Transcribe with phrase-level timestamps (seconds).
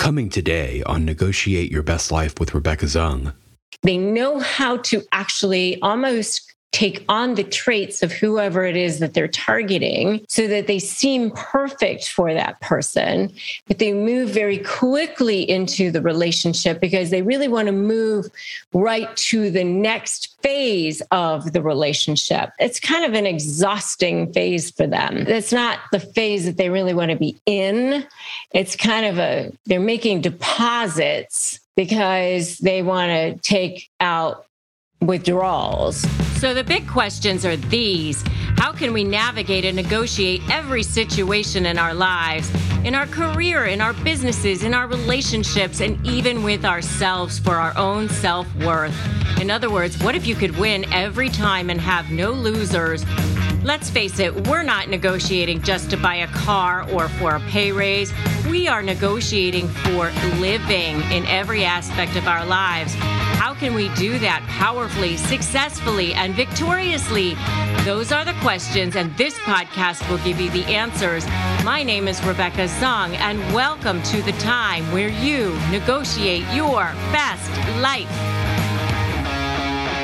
[0.00, 3.34] Coming today on Negotiate Your Best Life with Rebecca Zung.
[3.82, 9.12] They know how to actually almost take on the traits of whoever it is that
[9.12, 13.32] they're targeting so that they seem perfect for that person,
[13.66, 18.26] but they move very quickly into the relationship because they really want to move
[18.72, 22.50] right to the next phase of the relationship.
[22.60, 25.18] It's kind of an exhausting phase for them.
[25.26, 28.06] It's not the phase that they really want to be in.
[28.52, 34.46] It's kind of a, they're making deposits because they want to take out
[35.00, 36.06] withdrawals.
[36.40, 38.24] So the big questions are these
[38.56, 42.50] How can we navigate and negotiate every situation in our lives,
[42.82, 47.76] in our career, in our businesses, in our relationships, and even with ourselves for our
[47.76, 48.96] own self worth?
[49.38, 53.04] In other words, what if you could win every time and have no losers?
[53.62, 57.70] Let's face it, we're not negotiating just to buy a car or for a pay
[57.70, 58.14] raise.
[58.48, 62.94] We are negotiating for living in every aspect of our lives.
[63.40, 67.34] How can we do that powerfully, successfully, and victoriously?
[67.84, 71.26] Those are the questions, and this podcast will give you the answers.
[71.64, 77.50] My name is Rebecca Zung, and welcome to the time where you negotiate your best
[77.80, 78.59] life.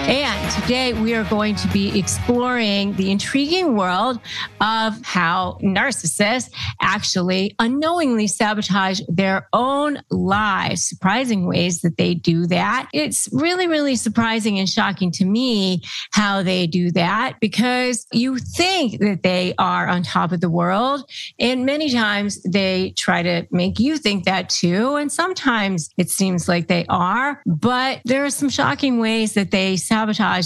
[0.09, 4.21] And today we are going to be exploring the intriguing world
[4.61, 6.49] of how narcissists
[6.81, 10.87] actually unknowingly sabotage their own lives.
[10.87, 12.89] Surprising ways that they do that.
[12.95, 19.01] It's really, really surprising and shocking to me how they do that because you think
[19.01, 21.03] that they are on top of the world.
[21.41, 24.95] And many times they try to make you think that too.
[24.95, 29.77] And sometimes it seems like they are, but there are some shocking ways that they
[29.77, 29.96] sabotage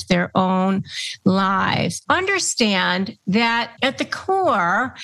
[0.09, 0.85] their own
[1.25, 2.03] lives.
[2.09, 4.95] Understand that at the core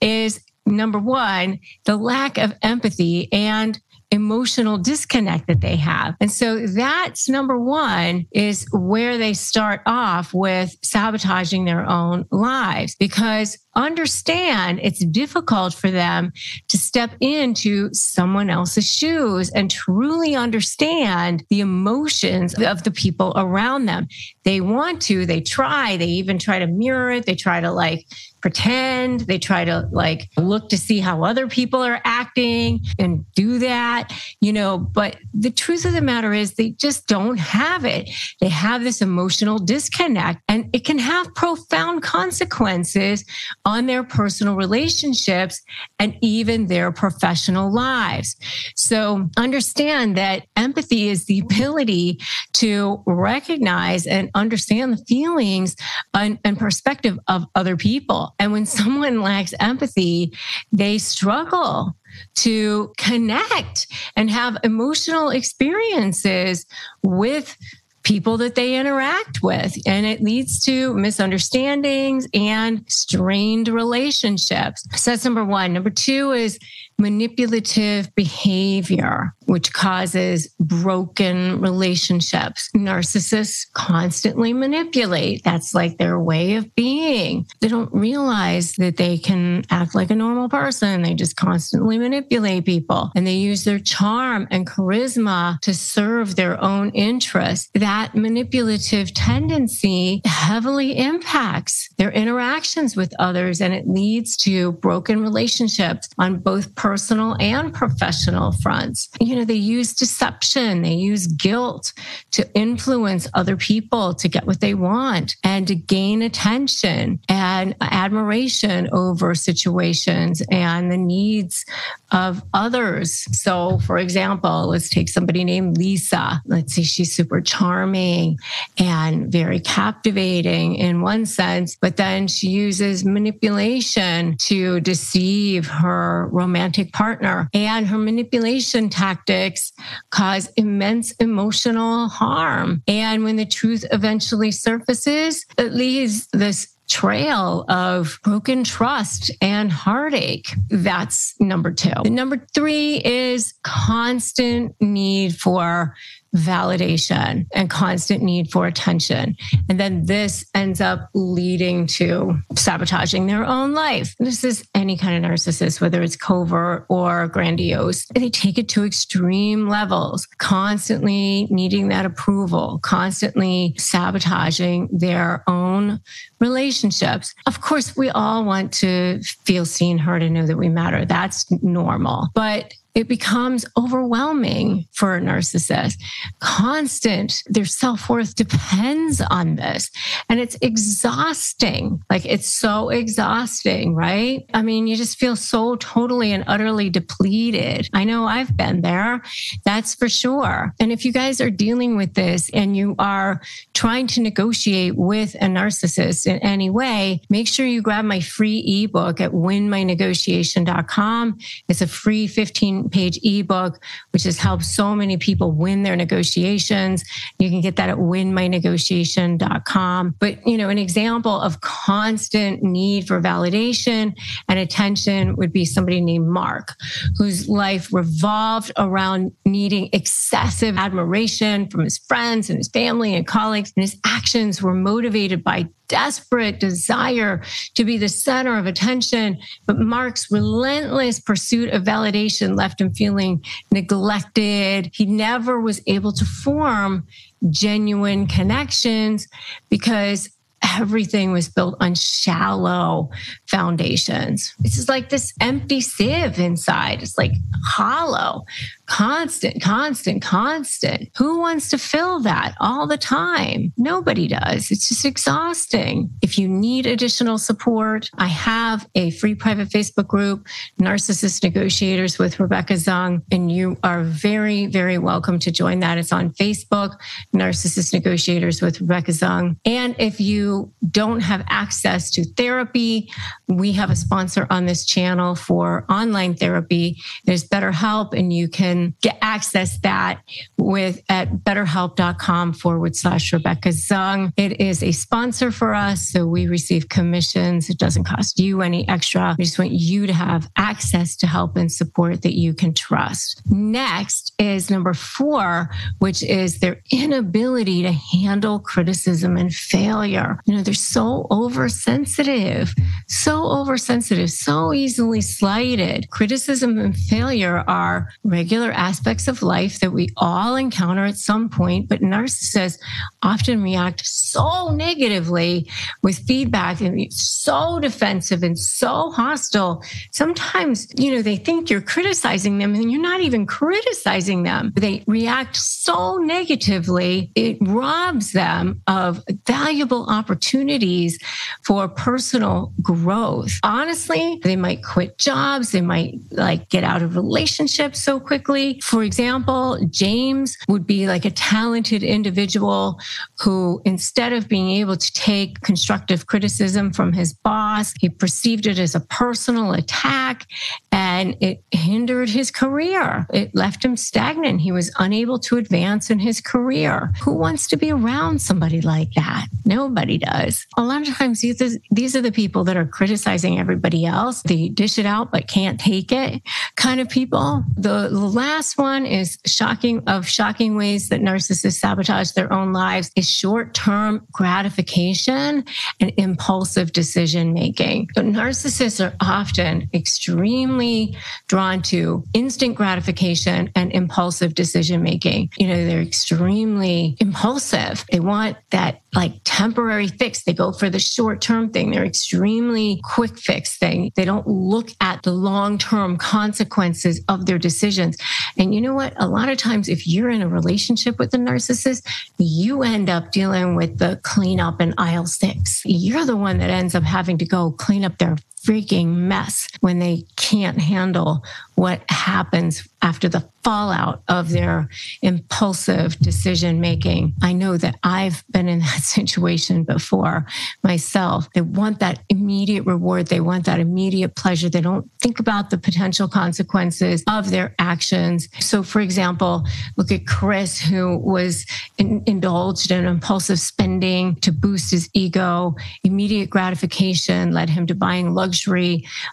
[0.00, 3.80] is number one, the lack of empathy and
[4.12, 6.14] emotional disconnect that they have.
[6.20, 12.94] And so that's number one is where they start off with sabotaging their own lives
[12.94, 16.32] because understand it's difficult for them
[16.68, 23.86] to step into someone else's shoes and truly understand the emotions of the people around
[23.86, 24.06] them.
[24.44, 27.26] They want to, they try, they even try to mirror it.
[27.26, 28.06] They try to like
[28.42, 29.20] pretend.
[29.20, 34.12] They try to like look to see how other people are acting and do that,
[34.40, 34.76] you know.
[34.76, 38.10] But the truth of the matter is, they just don't have it.
[38.40, 43.24] They have this emotional disconnect, and it can have profound consequences
[43.64, 45.62] on their personal relationships
[45.98, 48.36] and even their professional lives.
[48.74, 52.20] So understand that empathy is the ability
[52.54, 55.76] to recognize and understand the feelings
[56.14, 58.34] and, and perspective of other people.
[58.38, 60.32] And when someone lacks empathy,
[60.72, 61.96] they struggle
[62.34, 63.86] to connect
[64.16, 66.66] and have emotional experiences
[67.02, 67.56] with
[68.02, 69.74] people that they interact with.
[69.86, 74.86] And it leads to misunderstandings and strained relationships.
[74.96, 75.72] So that's number one.
[75.72, 76.58] Number two is
[77.02, 82.70] manipulative behavior, which causes broken relationships.
[82.74, 85.42] Narcissists constantly manipulate.
[85.44, 87.46] That's like their way of being.
[87.60, 91.02] They don't realize that they can act like a normal person.
[91.02, 96.62] They just constantly manipulate people and they use their charm and charisma to serve their
[96.62, 97.68] own interests.
[97.74, 106.08] That manipulative tendency heavily impacts their interactions with others and it leads to broken relationships
[106.18, 106.91] on both personal
[107.40, 109.08] and professional fronts.
[109.20, 111.92] You know, they use deception, they use guilt
[112.32, 118.88] to influence other people to get what they want and to gain attention and admiration
[118.92, 121.64] over situations and the needs
[122.12, 123.26] of others.
[123.36, 126.42] So, for example, let's take somebody named Lisa.
[126.46, 128.38] Let's say she's super charming
[128.78, 136.92] and very captivating in one sense, but then she uses manipulation to deceive her romantic
[136.92, 137.48] partner.
[137.54, 139.72] And her manipulation tactics
[140.10, 142.82] cause immense emotional harm.
[142.86, 150.54] And when the truth eventually surfaces, it leaves this trail of broken trust and heartache.
[150.68, 152.02] That's number two.
[152.04, 155.94] Number three is constant need for
[156.34, 159.36] validation and constant need for attention.
[159.68, 164.14] And then this ends up leading to sabotaging their own life.
[164.18, 168.06] This is any kind of narcissist, whether it's covert or grandiose.
[168.14, 176.00] They take it to extreme levels, constantly needing that approval, constantly sabotaging their own
[176.40, 177.34] relationships.
[177.46, 181.04] Of course, we all want to feel seen, heard, and know that we matter.
[181.04, 182.28] That's normal.
[182.34, 185.94] But it becomes overwhelming for a narcissist.
[186.40, 189.90] Constant, their self worth depends on this.
[190.28, 192.02] And it's exhausting.
[192.10, 194.44] Like it's so exhausting, right?
[194.52, 197.88] I mean, you just feel so totally and utterly depleted.
[197.94, 199.22] I know I've been there.
[199.64, 200.74] That's for sure.
[200.78, 203.40] And if you guys are dealing with this and you are
[203.72, 208.84] trying to negotiate with a narcissist in any way, make sure you grab my free
[208.84, 211.38] ebook at winmynegotiation.com.
[211.68, 213.82] It's a free 15 page ebook,
[214.12, 217.04] which has helped so many people win their negotiations.
[217.38, 220.16] You can get that at winmynegotiation.com.
[220.18, 224.14] But, you know, an example of constant need for validation
[224.48, 226.74] and attention would be somebody named Mark,
[227.16, 233.72] whose life revolved around needing excessive admiration from his friends and his family and colleagues.
[233.76, 237.42] And his actions were motivated by desperate desire
[237.74, 239.38] to be the center of attention.
[239.66, 244.90] But Mark's relentless pursuit of validation left him feeling neglected.
[244.94, 247.06] He never was able to form
[247.50, 249.28] genuine connections
[249.68, 250.30] because
[250.78, 253.10] everything was built on shallow
[253.46, 254.54] foundations.
[254.60, 257.02] It's just like this empty sieve inside.
[257.02, 257.32] It's like
[257.66, 258.44] hollow
[258.86, 261.08] constant, constant, constant.
[261.16, 263.72] Who wants to fill that all the time?
[263.76, 264.70] Nobody does.
[264.70, 266.10] It's just exhausting.
[266.20, 270.46] If you need additional support, I have a free private Facebook group,
[270.80, 275.98] Narcissist Negotiators with Rebecca Zung, and you are very, very welcome to join that.
[275.98, 276.98] It's on Facebook,
[277.34, 279.56] Narcissist Negotiators with Rebecca Zung.
[279.64, 283.10] And if you don't have access to therapy,
[283.48, 286.98] we have a sponsor on this channel for online therapy.
[287.24, 290.20] There's BetterHelp, and you can get access that
[290.58, 294.32] with at betterhelp.com forward slash Rebecca Zung.
[294.36, 297.68] It is a sponsor for us, so we receive commissions.
[297.68, 299.34] It doesn't cost you any extra.
[299.38, 303.42] We just want you to have access to help and support that you can trust.
[303.46, 310.40] Next is number four, which is their inability to handle criticism and failure.
[310.44, 312.74] You know, they're so oversensitive,
[313.08, 316.08] so oversensitive, so easily slighted.
[316.10, 321.88] Criticism and failure are regular aspects of life that we all encounter at some point,
[321.88, 322.78] but narcissists
[323.22, 325.68] often react so negatively
[326.02, 329.82] with feedback and so defensive and so hostile.
[330.12, 334.72] Sometimes, you know, they think you're criticizing them and you're not even criticizing them.
[334.76, 341.18] They react so negatively, it robs them of valuable opportunities
[341.64, 343.52] for personal growth.
[343.62, 348.51] Honestly, they might quit jobs, they might like get out of relationships so quickly
[348.82, 352.98] for example, James would be like a talented individual
[353.40, 358.78] who, instead of being able to take constructive criticism from his boss, he perceived it
[358.78, 360.46] as a personal attack
[360.90, 363.26] and it hindered his career.
[363.32, 364.60] It left him stagnant.
[364.60, 367.12] He was unable to advance in his career.
[367.22, 369.46] Who wants to be around somebody like that?
[369.64, 370.66] Nobody does.
[370.76, 374.42] A lot of times, these are the people that are criticizing everybody else.
[374.42, 376.42] They dish it out but can't take it
[376.76, 377.64] kind of people.
[377.76, 378.08] The
[378.42, 384.26] last one is shocking of shocking ways that narcissists sabotage their own lives is short-term
[384.32, 385.64] gratification
[386.00, 388.08] and impulsive decision making.
[388.16, 391.16] So narcissists are often extremely
[391.46, 395.50] drawn to instant gratification and impulsive decision making.
[395.56, 398.04] You know, they're extremely impulsive.
[398.10, 400.44] They want that like temporary fix.
[400.44, 401.90] They go for the short term thing.
[401.90, 404.12] They're extremely quick fix thing.
[404.16, 408.16] They don't look at the long term consequences of their decisions.
[408.56, 409.14] And you know what?
[409.16, 412.06] A lot of times, if you're in a relationship with a narcissist,
[412.38, 415.82] you end up dealing with the cleanup in aisle six.
[415.84, 419.98] You're the one that ends up having to go clean up their freaking mess when
[419.98, 424.88] they can't handle what happens after the fallout of their
[425.22, 427.34] impulsive decision making.
[427.42, 430.46] I know that I've been in that situation before
[430.84, 431.48] myself.
[431.54, 434.68] They want that immediate reward, they want that immediate pleasure.
[434.68, 438.48] They don't think about the potential consequences of their actions.
[438.60, 439.66] So, for example,
[439.96, 441.66] look at Chris, who was
[441.98, 445.74] in, indulged in impulsive spending to boost his ego.
[446.04, 448.51] Immediate gratification led him to buying luxury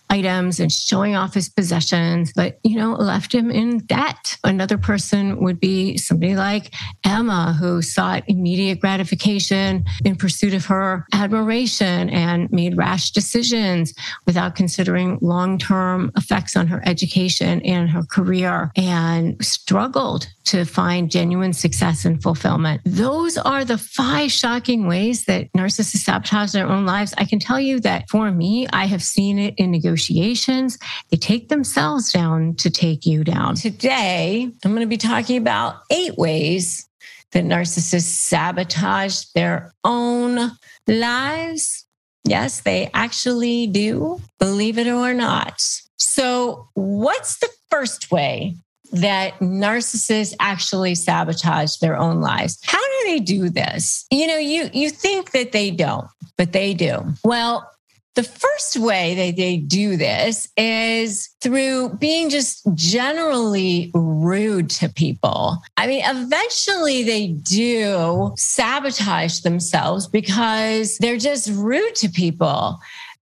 [0.09, 4.37] items and showing off his possessions, but, you know, left him in debt.
[4.43, 6.73] Another person would be somebody like
[7.03, 13.93] Emma, who sought immediate gratification in pursuit of her admiration and made rash decisions
[14.25, 21.11] without considering long term effects on her education and her career and struggled to find
[21.11, 22.81] genuine success and fulfillment.
[22.85, 27.13] Those are the five shocking ways that narcissists sabotage their own lives.
[27.17, 30.77] I can tell you that for me, I have seen it in negotiations.
[31.09, 33.55] They take themselves down to take you down.
[33.55, 36.87] Today, I'm going to be talking about eight ways
[37.31, 40.51] that narcissists sabotage their own
[40.87, 41.85] lives.
[42.23, 45.61] Yes, they actually do, believe it or not.
[45.97, 48.55] So, what's the first way
[48.91, 52.59] that narcissists actually sabotage their own lives.
[52.63, 54.05] How do they do this?
[54.11, 57.13] You know, you you think that they don't, but they do.
[57.23, 57.69] Well,
[58.19, 65.57] the first way that they do this is through being just generally rude to people.
[65.77, 72.77] I mean, eventually they do sabotage themselves because they're just rude to people.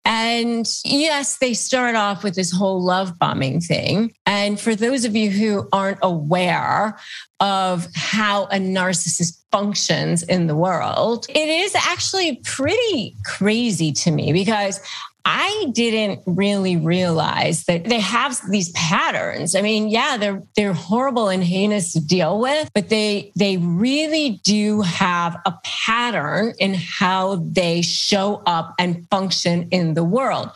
[0.04, 4.12] And yes, they start off with this whole love bombing thing.
[4.26, 6.98] And for those of you who aren't aware
[7.40, 14.32] of how a narcissist functions in the world, it is actually pretty crazy to me
[14.32, 14.80] because
[15.24, 19.54] I didn't really realize that they have these patterns.
[19.54, 24.40] I mean, yeah, they're they're horrible and heinous to deal with, but they they really
[24.44, 30.50] do have a pattern in how they show up and function in the world.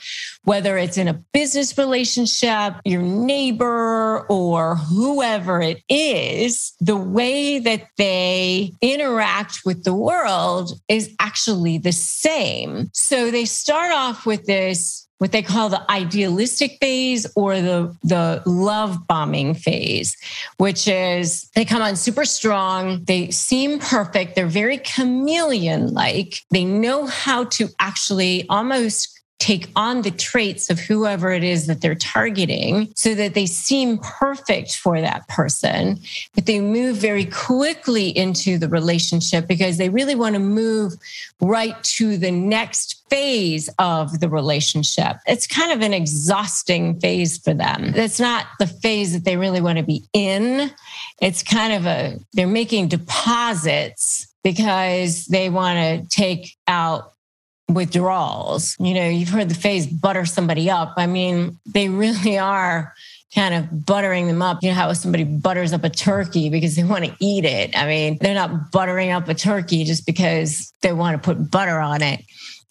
[0.46, 7.88] Whether it's in a business relationship, your neighbor, or whoever it is, the way that
[7.98, 12.90] they interact with the world is actually the same.
[12.92, 18.42] So they start off with this what they call the idealistic phase or the the
[18.44, 20.16] love bombing phase
[20.58, 26.64] which is they come on super strong they seem perfect they're very chameleon like they
[26.64, 31.94] know how to actually almost take on the traits of whoever it is that they're
[31.94, 36.00] targeting so that they seem perfect for that person,
[36.34, 40.94] but they move very quickly into the relationship because they really want to move
[41.40, 45.16] right to the next phase of the relationship.
[45.26, 47.92] It's kind of an exhausting phase for them.
[47.94, 50.70] It's not the phase that they really want to be in.
[51.20, 57.12] It's kind of a, they're making deposits because they want to take out
[57.68, 58.76] withdrawals.
[58.78, 60.94] You know, you've heard the phrase butter somebody up.
[60.96, 62.94] I mean, they really are
[63.34, 64.62] kind of buttering them up.
[64.62, 67.76] You know how somebody butters up a turkey because they want to eat it.
[67.76, 71.78] I mean, they're not buttering up a turkey just because they want to put butter
[71.78, 72.22] on it.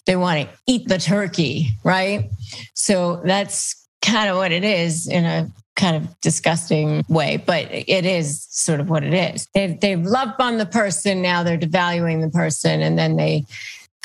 [0.06, 2.30] They want to eat the turkey, right?
[2.74, 8.06] So that's kind of what it is in a kind of disgusting way, but it
[8.06, 9.48] is sort of what it is.
[9.54, 11.22] They've, they've love bombed the person.
[11.22, 13.46] Now they're devaluing the person and then they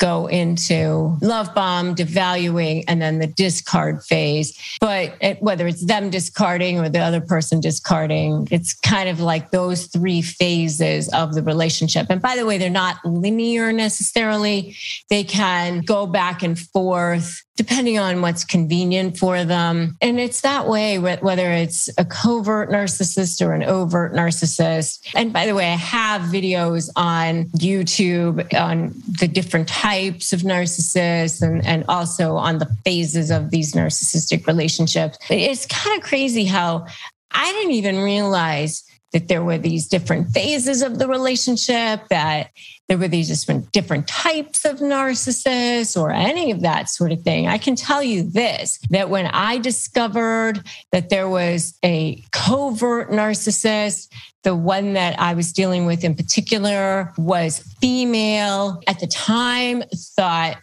[0.01, 4.57] go into love bomb, devaluing, and then the discard phase.
[4.81, 9.51] But it, whether it's them discarding or the other person discarding, it's kind of like
[9.51, 12.07] those three phases of the relationship.
[12.09, 14.75] And by the way, they're not linear necessarily.
[15.09, 19.97] They can go back and forth depending on what's convenient for them.
[20.01, 25.05] And it's that way, whether it's a covert narcissist or an overt narcissist.
[25.15, 31.41] And by the way, I have videos on YouTube on the different types of narcissists
[31.41, 35.17] and, and also on the phases of these narcissistic relationships.
[35.29, 36.87] It's kind of crazy how
[37.31, 42.51] I didn't even realize that there were these different phases of the relationship, that
[42.87, 47.47] there were these different, different types of narcissists or any of that sort of thing.
[47.47, 54.11] I can tell you this that when I discovered that there was a covert narcissist,
[54.43, 58.81] the one that I was dealing with in particular was female.
[58.87, 60.57] At the time, thought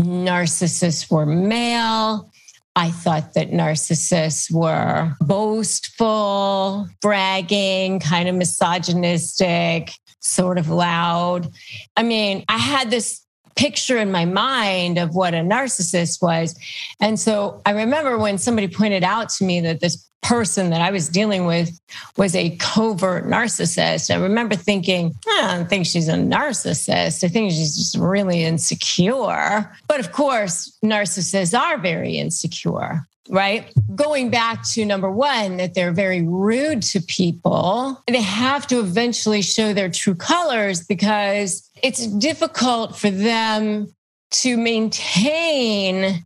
[0.00, 2.32] narcissists were male.
[2.76, 11.48] I thought that narcissists were boastful, bragging, kind of misogynistic, sort of loud.
[11.96, 13.24] I mean, I had this
[13.56, 16.58] picture in my mind of what a narcissist was.
[17.00, 20.90] And so I remember when somebody pointed out to me that this person that I
[20.90, 21.78] was dealing with
[22.16, 24.12] was a covert narcissist.
[24.12, 27.22] I remember thinking, I don't think she's a narcissist.
[27.22, 29.70] I think she's just really insecure.
[29.86, 33.72] But of course, narcissists are very insecure right?
[33.94, 39.40] Going back to number one, that they're very rude to people, they have to eventually
[39.40, 43.94] show their true colors because it's difficult for them
[44.30, 46.24] to maintain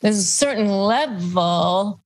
[0.00, 2.00] this certain level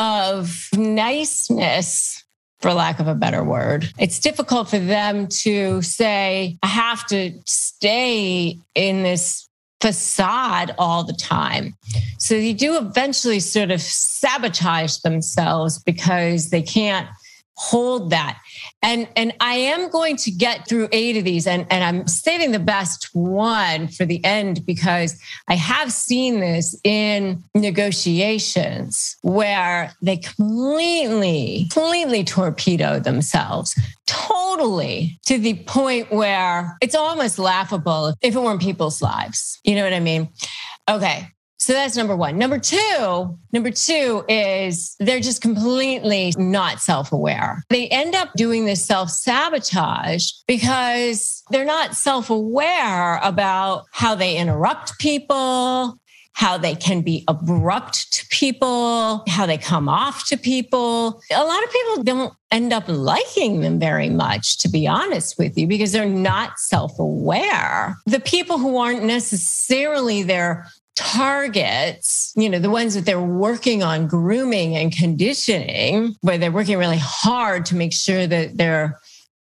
[0.00, 2.24] of niceness
[2.60, 3.92] for lack of a better word.
[3.98, 9.46] It's difficult for them to say, I have to stay in this
[9.82, 11.74] facade all the time.
[12.18, 17.08] So they do eventually sort of sabotage themselves because they can't
[17.56, 18.38] hold that.
[18.82, 22.52] And and I am going to get through eight of these, and, and I'm saving
[22.52, 30.16] the best one for the end because I have seen this in negotiations where they
[30.16, 33.78] completely, completely torpedo themselves.
[34.06, 39.60] Totally to the point where it's almost laughable if it weren't people's lives.
[39.62, 40.30] You know what I mean?
[40.88, 41.28] Okay.
[41.60, 42.38] So that's number one.
[42.38, 47.62] Number two, number two is they're just completely not self aware.
[47.68, 54.38] They end up doing this self sabotage because they're not self aware about how they
[54.38, 55.98] interrupt people,
[56.32, 61.20] how they can be abrupt to people, how they come off to people.
[61.30, 65.58] A lot of people don't end up liking them very much, to be honest with
[65.58, 67.96] you, because they're not self aware.
[68.06, 70.66] The people who aren't necessarily their
[71.00, 76.76] targets, you know, the ones that they're working on grooming and conditioning, where they're working
[76.76, 79.00] really hard to make sure that they're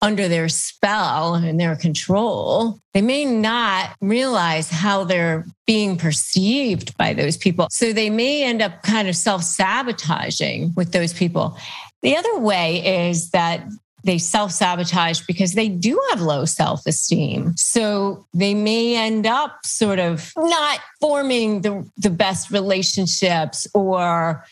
[0.01, 7.13] under their spell and their control, they may not realize how they're being perceived by
[7.13, 7.67] those people.
[7.71, 11.57] So they may end up kind of self sabotaging with those people.
[12.03, 13.67] The other way is that
[14.03, 17.55] they self sabotage because they do have low self esteem.
[17.57, 24.45] So they may end up sort of not forming the, the best relationships or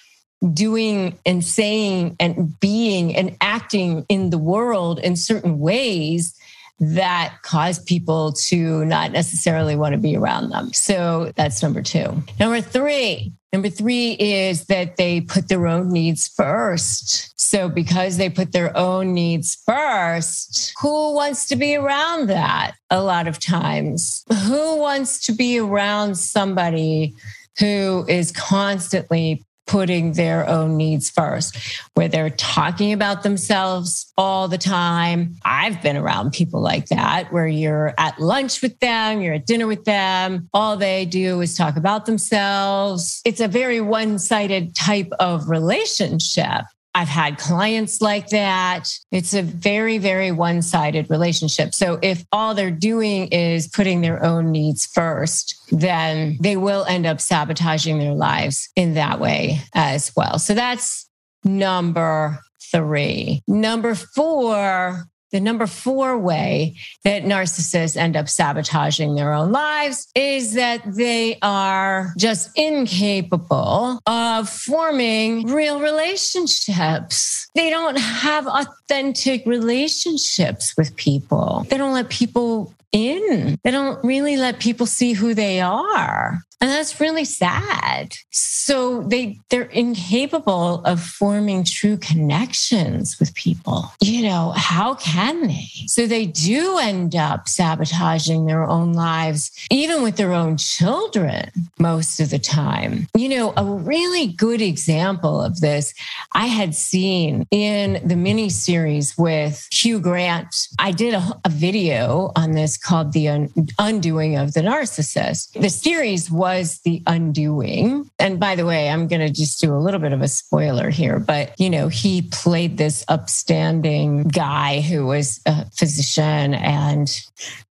[0.54, 6.36] doing and saying and being and acting in the world in certain ways
[6.80, 10.72] that cause people to not necessarily want to be around them.
[10.74, 12.24] So that's number two.
[12.40, 17.34] Number three, Number three is that they put their own needs first.
[17.40, 23.02] So, because they put their own needs first, who wants to be around that a
[23.02, 24.26] lot of times?
[24.44, 27.16] Who wants to be around somebody
[27.58, 31.58] who is constantly putting their own needs first,
[31.94, 35.36] where they're talking about themselves all the time.
[35.46, 39.68] I've been around people like that, where you're at lunch with them, you're at dinner
[39.68, 43.22] with them, all they do is talk about themselves.
[43.26, 46.64] It's a very one sided type of relationship.
[46.98, 48.90] I've had clients like that.
[49.12, 51.76] It's a very, very one sided relationship.
[51.76, 57.06] So if all they're doing is putting their own needs first, then they will end
[57.06, 60.40] up sabotaging their lives in that way as well.
[60.40, 61.08] So that's
[61.44, 62.40] number
[62.72, 63.44] three.
[63.48, 70.54] Number four the number four way that narcissists end up sabotaging their own lives is
[70.54, 77.48] that they are just incapable of forming real relationships.
[77.56, 81.66] They don't have authentic relationships with people.
[81.70, 83.58] They don't let people in.
[83.64, 86.40] They don't really let people see who they are.
[86.60, 88.16] And that's really sad.
[88.32, 93.92] So they they're incapable of forming true connections with people.
[94.02, 95.68] You know, how can they?
[95.86, 102.20] So they do end up sabotaging their own lives, even with their own children most
[102.20, 103.08] of the time.
[103.16, 105.94] You know, a really good example of this
[106.34, 110.56] I had seen in the mini series with Hugh Grant.
[110.80, 115.54] I did a, a video on this called The Un- Undoing of the Narcissist.
[115.54, 118.10] The series was was The Undoing.
[118.20, 120.90] And by the way, I'm going to just do a little bit of a spoiler
[120.90, 127.14] here, but you know, he played this upstanding guy who was a physician and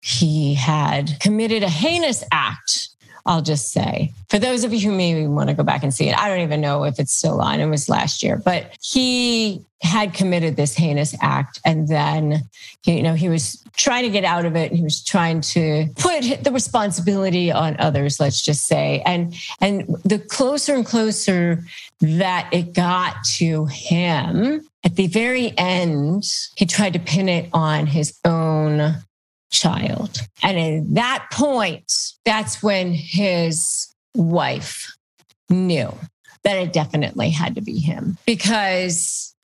[0.01, 2.89] he had committed a heinous act
[3.27, 4.13] I'll just say.
[4.29, 6.41] For those of you who maybe want to go back and see it, I don't
[6.41, 7.61] even know if it's still on.
[7.61, 12.41] It was last year, but he had committed this heinous act and then
[12.85, 15.89] you know he was trying to get out of it And he was trying to
[15.97, 21.65] put the responsibility on others let's just say and and the closer and closer
[22.01, 27.87] that it got to him at the very end he tried to pin it on
[27.87, 28.95] his own
[29.53, 30.19] child.
[30.43, 31.93] And at that point,
[32.25, 34.97] that's when his wife
[35.49, 35.95] knew
[36.43, 39.35] that it definitely had to be him because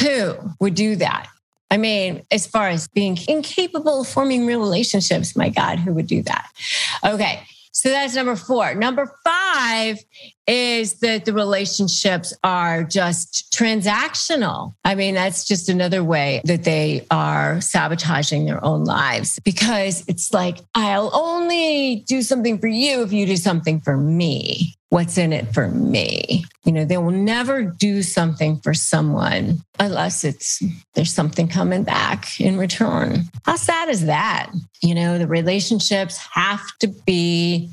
[0.00, 1.28] who would do that?
[1.70, 6.06] I mean, as far as being incapable of forming real relationships, my God, who would
[6.06, 6.48] do that?
[7.04, 7.42] Okay.
[7.72, 8.74] So that's number four.
[8.74, 9.98] Number five
[10.50, 14.74] is that the relationships are just transactional.
[14.84, 20.34] I mean, that's just another way that they are sabotaging their own lives because it's
[20.34, 25.32] like, I'll only do something for you if you do something for me what's in
[25.32, 26.44] it for me.
[26.64, 30.62] You know, they will never do something for someone unless it's
[30.94, 33.24] there's something coming back in return.
[33.44, 34.50] How sad is that?
[34.82, 37.70] You know, the relationships have to be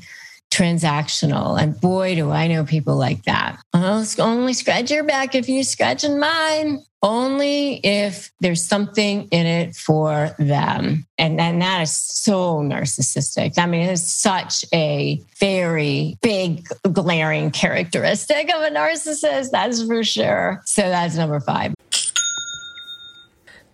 [0.58, 1.60] transactional.
[1.60, 3.60] And boy, do I know people like that.
[3.72, 4.04] Uh-huh.
[4.18, 6.82] I'll only scratch your back if you scratching mine.
[7.02, 11.06] only if there's something in it for them.
[11.16, 13.58] And then that is so narcissistic.
[13.58, 20.60] I mean, it's such a very big, glaring characteristic of a narcissist, that's for sure.
[20.64, 21.74] So that's number five.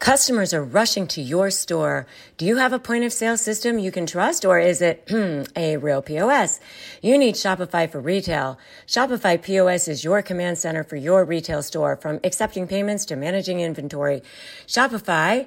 [0.04, 2.06] Customers are rushing to your store.
[2.36, 5.10] Do you have a point of sale system you can trust or is it
[5.56, 6.60] a real POS?
[7.00, 8.58] You need Shopify for retail.
[8.86, 13.60] Shopify POS is your command center for your retail store from accepting payments to managing
[13.60, 14.22] inventory.
[14.66, 15.46] Shopify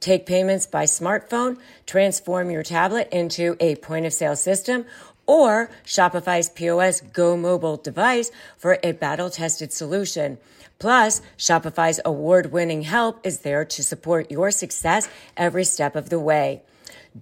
[0.01, 1.59] Take payments by smartphone.
[1.85, 4.85] Transform your tablet into a point of sale system
[5.27, 10.39] or Shopify's POS Go mobile device for a battle tested solution.
[10.79, 16.19] Plus, Shopify's award winning help is there to support your success every step of the
[16.19, 16.63] way.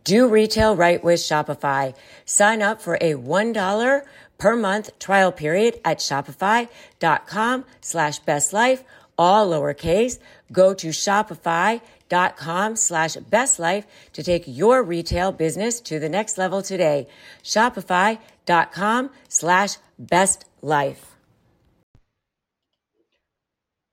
[0.06, 1.94] Do retail right with Shopify.
[2.24, 4.06] Sign up for a $1
[4.38, 8.86] per month trial period at shopify.com slash best life,
[9.18, 10.20] all lowercase
[10.52, 10.88] Go to
[12.10, 17.08] shopify.com slash bestlife to take your retail business to the next level today.
[17.44, 20.98] Shopify.com slash bestlife.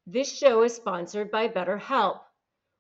[0.07, 2.21] This show is sponsored by BetterHelp.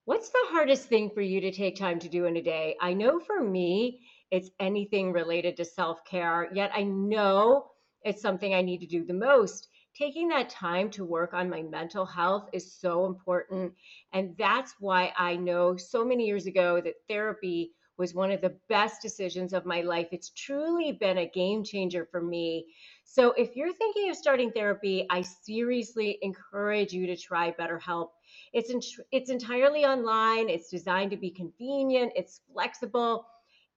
[0.04, 2.76] What's the hardest thing for you to take time to do in a day?
[2.80, 7.66] I know for me, it's anything related to self care, yet I know
[8.02, 11.62] it's something I need to do the most taking that time to work on my
[11.62, 13.72] mental health is so important.
[14.12, 18.54] And that's why I know so many years ago that therapy was one of the
[18.68, 20.08] best decisions of my life.
[20.12, 22.66] It's truly been a game changer for me.
[23.04, 28.08] So if you're thinking of starting therapy, I seriously encourage you to try BetterHelp.
[28.52, 28.80] It's in,
[29.12, 30.50] it's entirely online.
[30.50, 33.26] It's designed to be convenient, it's flexible,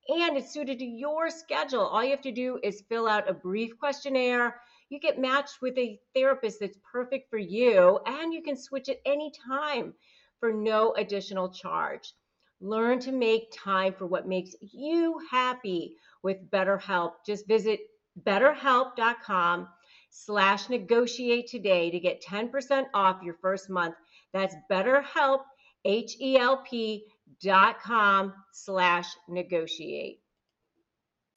[0.10, 1.86] and it's suited to your schedule.
[1.86, 5.78] All you have to do is fill out a brief questionnaire you get matched with
[5.78, 9.93] a therapist that's perfect for you, and you can switch at any time
[10.39, 12.13] for no additional charge.
[12.62, 17.13] Learn to make time for what makes you happy with BetterHelp.
[17.25, 17.80] Just visit
[18.23, 19.67] betterhelp.com
[20.10, 23.95] slash negotiate today to get 10% off your first month.
[24.34, 25.41] That's betterhelp,
[25.86, 27.06] H-E-L-P
[27.41, 30.19] dot com slash negotiate.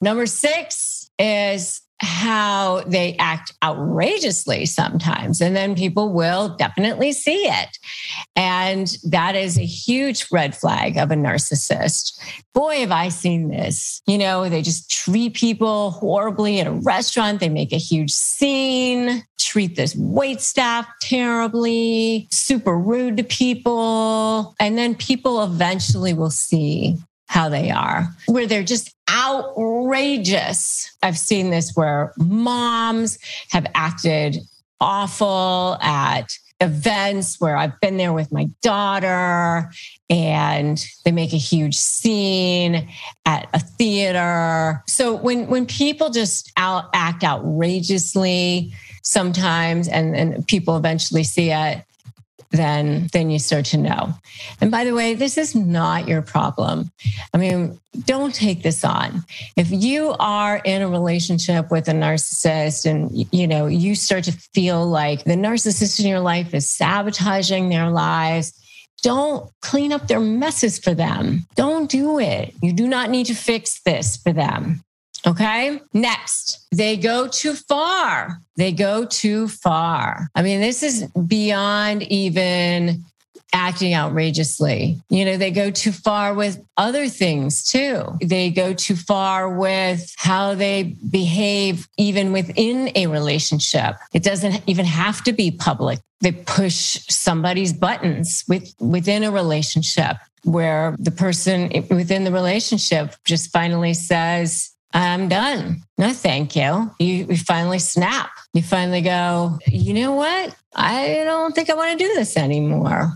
[0.03, 5.41] Number six is how they act outrageously sometimes.
[5.41, 7.79] And then people will definitely see it.
[8.35, 12.21] And that is a huge red flag of a narcissist.
[12.55, 14.03] Boy, have I seen this.
[14.09, 19.23] You know, they just treat people horribly at a restaurant, they make a huge scene,
[19.39, 24.57] treat this wait staff terribly, super rude to people.
[24.59, 26.99] And then people eventually will see
[27.33, 30.95] how they are, where they're just outrageous.
[31.03, 33.19] I've seen this where moms
[33.53, 34.37] have acted
[34.83, 39.71] awful at events where I've been there with my daughter
[40.11, 42.91] and they make a huge scene
[43.25, 44.83] at a theater.
[44.87, 51.83] So when when people just out, act outrageously sometimes and, and people eventually see it,
[52.53, 54.15] then then you start to know.
[54.61, 56.93] And by the way, this is not your problem.
[57.35, 59.25] I mean, don't take this on.
[59.57, 64.33] If you are in a relationship with a narcissist and you know, you start to
[64.33, 68.53] feel like the narcissist in your life is sabotaging their lives,
[69.03, 71.47] don't clean up their messes for them.
[71.57, 72.55] Don't do it.
[72.63, 74.85] You do not need to fix this for them.
[75.27, 75.81] Okay.
[75.93, 78.41] Next, they go too far.
[78.57, 80.29] They go too far.
[80.35, 83.05] I mean, this is beyond even
[83.53, 84.99] acting outrageously.
[85.11, 88.17] You know, they go too far with other things too.
[88.23, 93.97] They go too far with how they behave even within a relationship.
[94.13, 96.01] It doesn't even have to be public.
[96.21, 103.53] They push somebody's buttons with within a relationship where the person within the relationship just
[103.53, 105.83] finally says, I'm done.
[105.99, 106.91] No, thank you.
[106.99, 107.27] you.
[107.27, 108.31] You finally snap.
[108.53, 110.55] You finally go, you know what?
[110.75, 113.13] I don't think I want to do this anymore.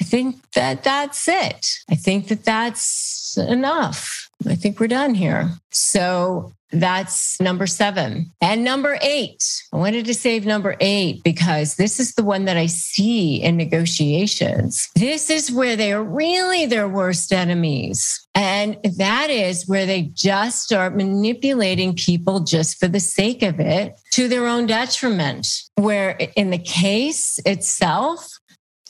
[0.00, 1.66] I think that that's it.
[1.90, 4.25] I think that that's enough.
[4.46, 5.50] I think we're done here.
[5.70, 8.32] So that's number seven.
[8.40, 12.56] And number eight, I wanted to save number eight because this is the one that
[12.56, 14.88] I see in negotiations.
[14.96, 18.26] This is where they are really their worst enemies.
[18.34, 23.98] And that is where they just start manipulating people just for the sake of it
[24.12, 25.46] to their own detriment.
[25.76, 28.28] Where in the case itself,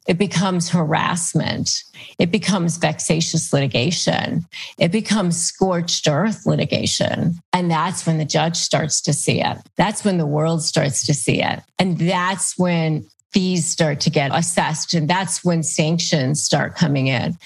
[0.07, 1.71] it becomes harassment.
[2.19, 4.47] It becomes vexatious litigation.
[4.79, 7.35] It becomes scorched earth litigation.
[7.53, 9.59] And that's when the judge starts to see it.
[9.77, 11.61] That's when the world starts to see it.
[11.79, 17.37] And that's when fees start to get assessed and that's when sanctions start coming in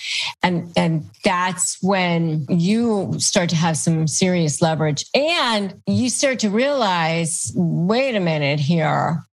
[0.42, 6.48] and and that's when you start to have some serious leverage and you start to
[6.48, 9.24] realize wait a minute here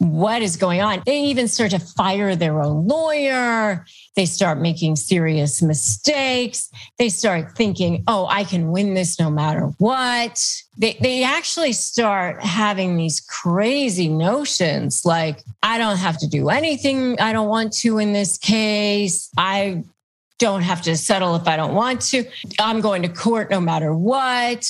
[0.00, 1.02] what is going on.
[1.04, 3.84] They even start to fire their own lawyer.
[4.16, 6.70] They start making serious mistakes.
[6.98, 10.42] They start thinking, oh, I can win this no matter what.
[10.78, 17.20] They, they actually start having these crazy notions like, I don't have to do anything
[17.20, 19.28] I don't want to in this case.
[19.36, 19.84] I
[20.38, 22.24] don't have to settle if I don't want to.
[22.58, 24.66] I'm going to court no matter what.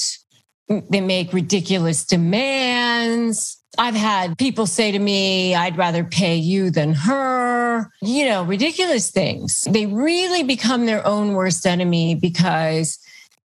[0.68, 6.92] They make ridiculous demands I've had people say to me, I'd rather pay you than
[6.92, 9.66] her, you know, ridiculous things.
[9.70, 12.98] They really become their own worst enemy because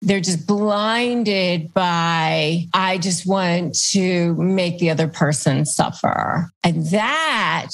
[0.02, 6.50] they're just blinded by, I just want to make the other person suffer.
[6.64, 7.72] And that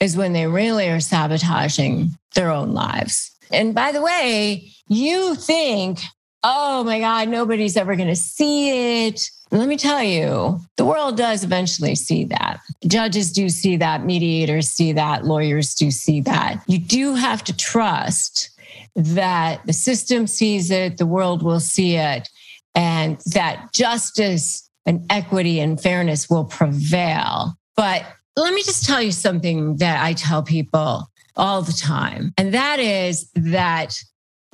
[0.00, 3.30] is when they really are sabotaging their own lives.
[3.52, 6.00] And by the way, you think,
[6.42, 11.16] oh my God, nobody's ever going to see it let me tell you, the world
[11.16, 12.58] does eventually see that.
[12.86, 16.62] Judges do see that, mediators see that, lawyers do see that.
[16.66, 18.50] You do have to trust
[18.96, 22.28] that the system sees it, the world will see it,
[22.74, 27.56] and that justice and equity and fairness will prevail.
[27.76, 28.04] But
[28.36, 32.80] let me just tell you something that I tell people all the time, and that
[32.80, 33.96] is that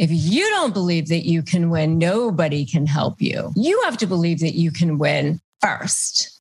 [0.00, 3.52] if you don't believe that you can win, nobody can help you.
[3.54, 6.40] You have to believe that you can win first.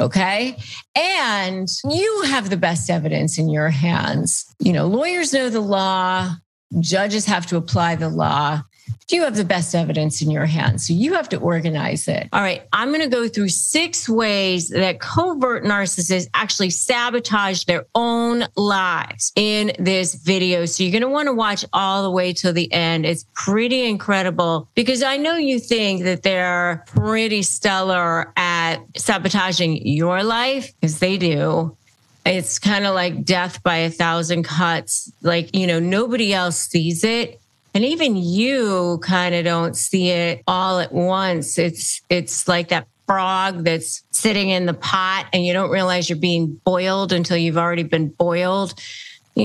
[0.00, 0.56] Okay.
[0.96, 4.46] And you have the best evidence in your hands.
[4.58, 6.30] You know, lawyers know the law,
[6.80, 8.62] judges have to apply the law
[9.10, 10.86] you have the best evidence in your hands.
[10.86, 12.28] So you have to organize it.
[12.32, 12.62] All right.
[12.72, 19.32] I'm going to go through six ways that covert narcissists actually sabotage their own lives
[19.36, 20.64] in this video.
[20.64, 23.04] So you're going to want to watch all the way till the end.
[23.04, 30.22] It's pretty incredible because I know you think that they're pretty stellar at sabotaging your
[30.22, 31.76] life because they do
[32.26, 35.12] it's kind of like death by a thousand cuts.
[35.20, 37.38] Like, you know, nobody else sees it
[37.74, 42.86] and even you kind of don't see it all at once it's it's like that
[43.06, 47.58] frog that's sitting in the pot and you don't realize you're being boiled until you've
[47.58, 48.74] already been boiled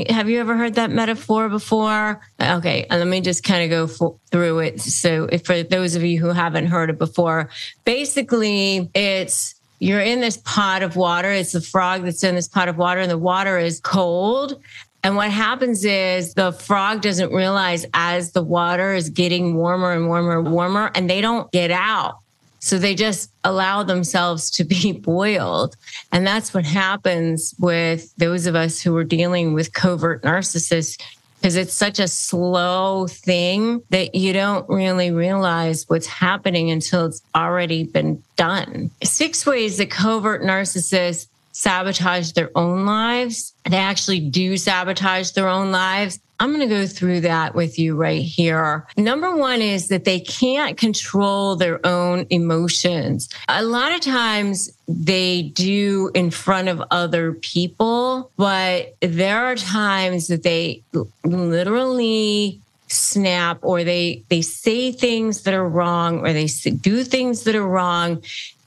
[0.10, 4.16] have you ever heard that metaphor before okay uh, let me just kind of go
[4.32, 7.50] through it so if for those of you who haven't heard it before
[7.84, 11.32] basically it's you're in this pot of water.
[11.32, 14.62] It's the frog that's in this pot of water, and the water is cold.
[15.04, 20.08] And what happens is the frog doesn't realize as the water is getting warmer and
[20.08, 22.20] warmer and warmer, and they don't get out.
[22.60, 25.76] So they just allow themselves to be boiled.
[26.12, 31.02] And that's what happens with those of us who are dealing with covert narcissists
[31.40, 37.22] because it's such a slow thing that you don't really realize what's happening until it's
[37.34, 38.92] already been done.
[39.04, 43.54] Six ways that covert narcissists sabotage their own lives.
[43.70, 46.20] They actually do sabotage their own lives.
[46.40, 48.88] I'm going to go through that with you right here.
[48.96, 53.28] Number one is that they can't control their own emotions.
[53.50, 60.28] A lot of times they do in front of other people, but there are times
[60.28, 60.82] that they
[61.26, 66.48] literally snap or they they say things that are wrong or they
[66.82, 68.24] do things that are wrong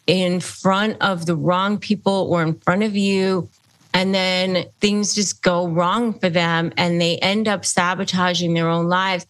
[0.07, 3.49] in front of the wrong people or in front of you.
[3.95, 8.89] And then things just go wrong for them and they end up sabotaging their own
[8.89, 9.27] lives.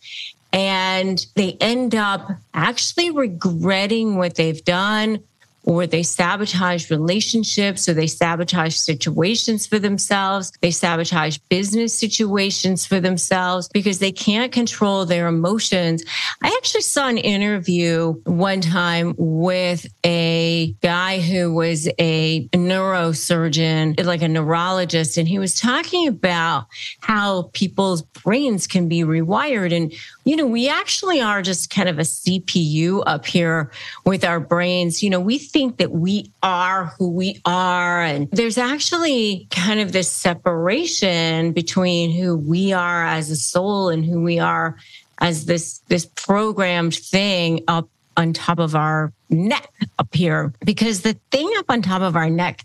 [0.52, 5.22] And they end up actually regretting what they've done
[5.64, 10.52] or they sabotage relationships or they sabotage situations for themselves.
[10.60, 16.04] They sabotage business situations for themselves because they can't control their emotions.
[16.42, 24.22] I actually saw an interview one time with a guy who was a neurosurgeon, like
[24.22, 26.66] a neurologist, and he was talking about
[27.00, 29.74] how people's brains can be rewired.
[29.74, 29.92] And,
[30.24, 33.70] you know, we actually are just kind of a CPU up here
[34.04, 35.02] with our brains.
[35.02, 38.02] You know, we think that we are who we are.
[38.02, 44.04] And there's actually kind of this separation between who we are as a soul and
[44.04, 44.76] who we are
[45.18, 50.52] as this, this programmed thing up on top of our neck up here.
[50.64, 52.64] Because the thing up on top of our neck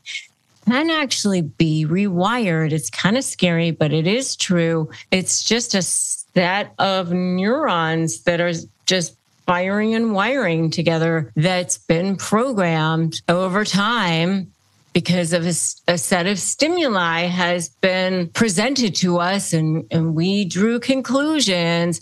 [0.66, 2.72] can actually be rewired.
[2.72, 4.90] It's kind of scary, but it is true.
[5.12, 5.82] It's just a
[6.38, 8.52] set of neurons that are
[8.86, 14.52] just firing and wiring together that's been programmed over time
[14.94, 15.54] because of a,
[15.92, 22.02] a, set of stimuli has been presented to us and, and we drew conclusions.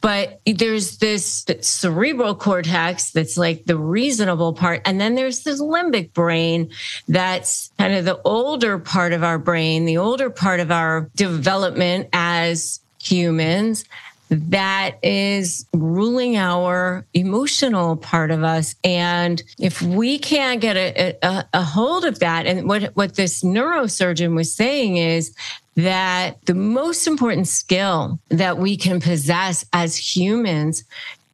[0.00, 4.82] But there's this cerebral cortex that's like the reasonable part.
[4.84, 6.70] And then there's this limbic brain
[7.08, 12.08] that's kind of the older part of our brain, the older part of our development
[12.12, 13.84] as humans
[14.30, 18.74] that is ruling our emotional part of us.
[18.82, 23.42] And if we can't get a, a, a hold of that, and what, what this
[23.42, 25.34] neurosurgeon was saying is
[25.76, 30.84] that the most important skill that we can possess as humans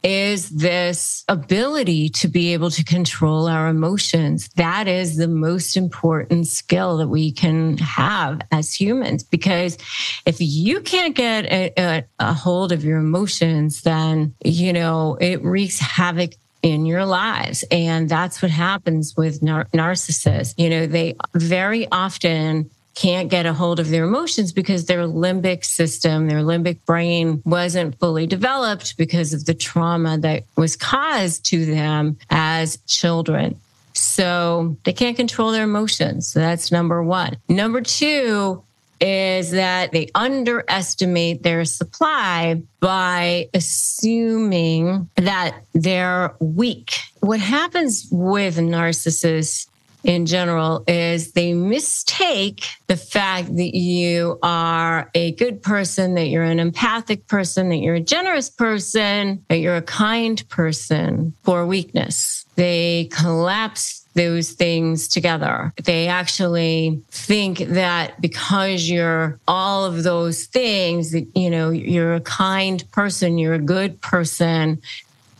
[0.02, 4.48] is this ability to be able to control our emotions.
[4.56, 9.22] That is the most important skill that we can have as humans.
[9.24, 9.76] Because
[10.24, 15.42] if you can't get a, a, a hold of your emotions, then, you know, it
[15.42, 16.32] wreaks havoc
[16.62, 17.64] in your lives.
[17.70, 20.54] And that's what happens with nar- narcissists.
[20.56, 25.64] You know, they very often can't get a hold of their emotions because their limbic
[25.64, 31.64] system, their limbic brain wasn't fully developed because of the trauma that was caused to
[31.64, 33.56] them as children.
[33.92, 36.26] So they can't control their emotions.
[36.26, 37.36] So that's number one.
[37.48, 38.64] Number two
[39.00, 46.94] is that they underestimate their supply by assuming that they're weak.
[47.20, 49.67] What happens with narcissists
[50.08, 56.44] in general is they mistake the fact that you are a good person, that you're
[56.44, 62.46] an empathic person, that you're a generous person, that you're a kind person for weakness.
[62.54, 65.74] They collapse those things together.
[65.84, 72.20] They actually think that because you're all of those things, that, you know, you're a
[72.22, 74.80] kind person, you're a good person,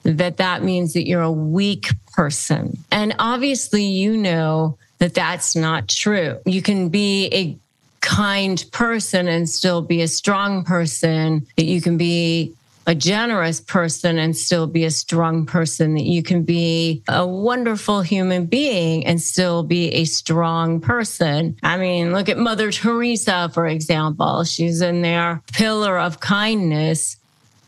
[0.02, 2.76] that that means that you're a weak person.
[2.90, 6.40] And obviously, you know that that's not true.
[6.44, 7.56] You can be a
[8.00, 12.52] kind person and still be a strong person, that you can be
[12.88, 18.00] a generous person and still be a strong person, that you can be a wonderful
[18.02, 21.56] human being and still be a strong person.
[21.62, 24.42] I mean, look at Mother Teresa, for example.
[24.42, 27.16] She's in there, pillar of kindness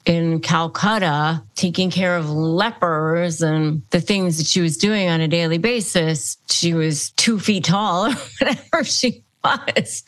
[0.07, 5.29] in Calcutta taking care of lepers and the things that she was doing on a
[5.29, 6.37] daily basis.
[6.49, 10.03] She was two feet tall or whatever she was.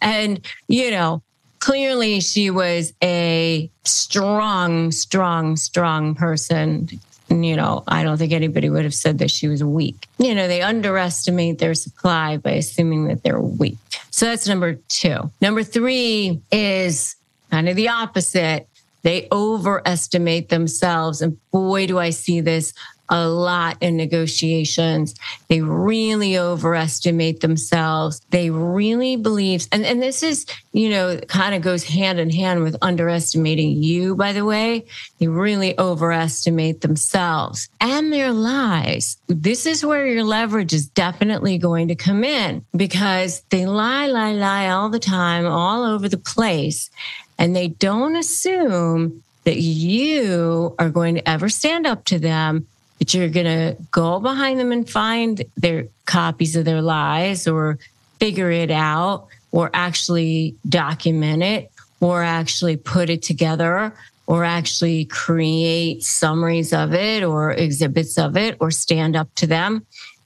[0.00, 1.22] And, you know,
[1.60, 6.88] clearly she was a strong, strong, strong person.
[7.30, 10.06] You know, I don't think anybody would have said that she was weak.
[10.18, 13.78] You know, they underestimate their supply by assuming that they're weak.
[14.10, 15.30] So that's number two.
[15.40, 17.16] Number three is
[17.50, 18.68] kind of the opposite
[19.04, 21.22] they overestimate themselves.
[21.22, 22.74] And boy, do I see this
[23.08, 25.14] a lot in negotiations.
[25.48, 28.20] They really overestimate themselves.
[28.30, 32.62] They really believe, and, and this is, you know, kind of goes hand in hand
[32.62, 34.86] with underestimating you, by the way.
[35.18, 39.18] They really overestimate themselves and their lies.
[39.26, 44.32] This is where your leverage is definitely going to come in because they lie, lie,
[44.32, 46.90] lie all the time, all over the place
[47.38, 52.66] and they don't assume that you are going to ever stand up to them,
[52.98, 57.78] that you're going to go behind them and find their copies of their lies or
[58.18, 61.70] figure it out or actually document it
[62.00, 63.92] or actually put it together
[64.26, 69.84] or actually create summaries of it or exhibits of it or stand up to them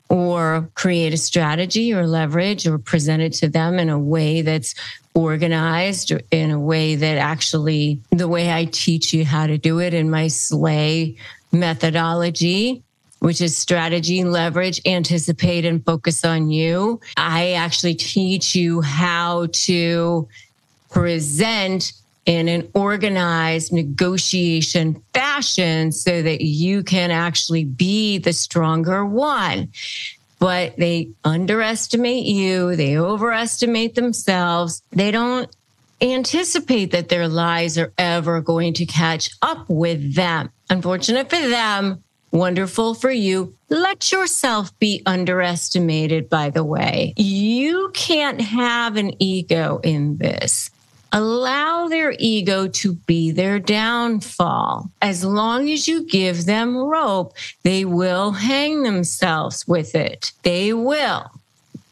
[0.09, 4.75] or create a strategy or leverage or present it to them in a way that's
[5.19, 9.93] organized in a way that actually the way I teach you how to do it
[9.93, 11.17] in my SLAY
[11.51, 12.83] methodology
[13.21, 17.01] which is strategy, leverage, anticipate, and focus on you.
[17.17, 20.29] I actually teach you how to
[20.91, 21.95] present
[22.27, 29.69] in an organized negotiation fashion so that you can actually be the stronger one.
[30.39, 35.51] But they underestimate you, they overestimate themselves, they don't
[36.01, 40.51] anticipate that their lies are ever going to catch up with them.
[40.71, 43.55] Unfortunate for them, wonderful for you.
[43.69, 47.15] Let yourself be underestimated, by the way.
[47.17, 50.71] You can't have an ego in this.
[51.13, 54.91] Allow their ego to be their downfall.
[55.01, 60.33] As long as you give them rope, they will hang themselves with it.
[60.43, 61.31] They will.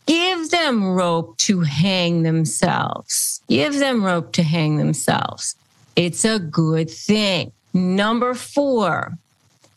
[0.07, 3.41] Give them rope to hang themselves.
[3.49, 5.57] Give them rope to hang themselves.
[5.97, 7.53] It's a good thing.
[7.73, 9.19] Number four,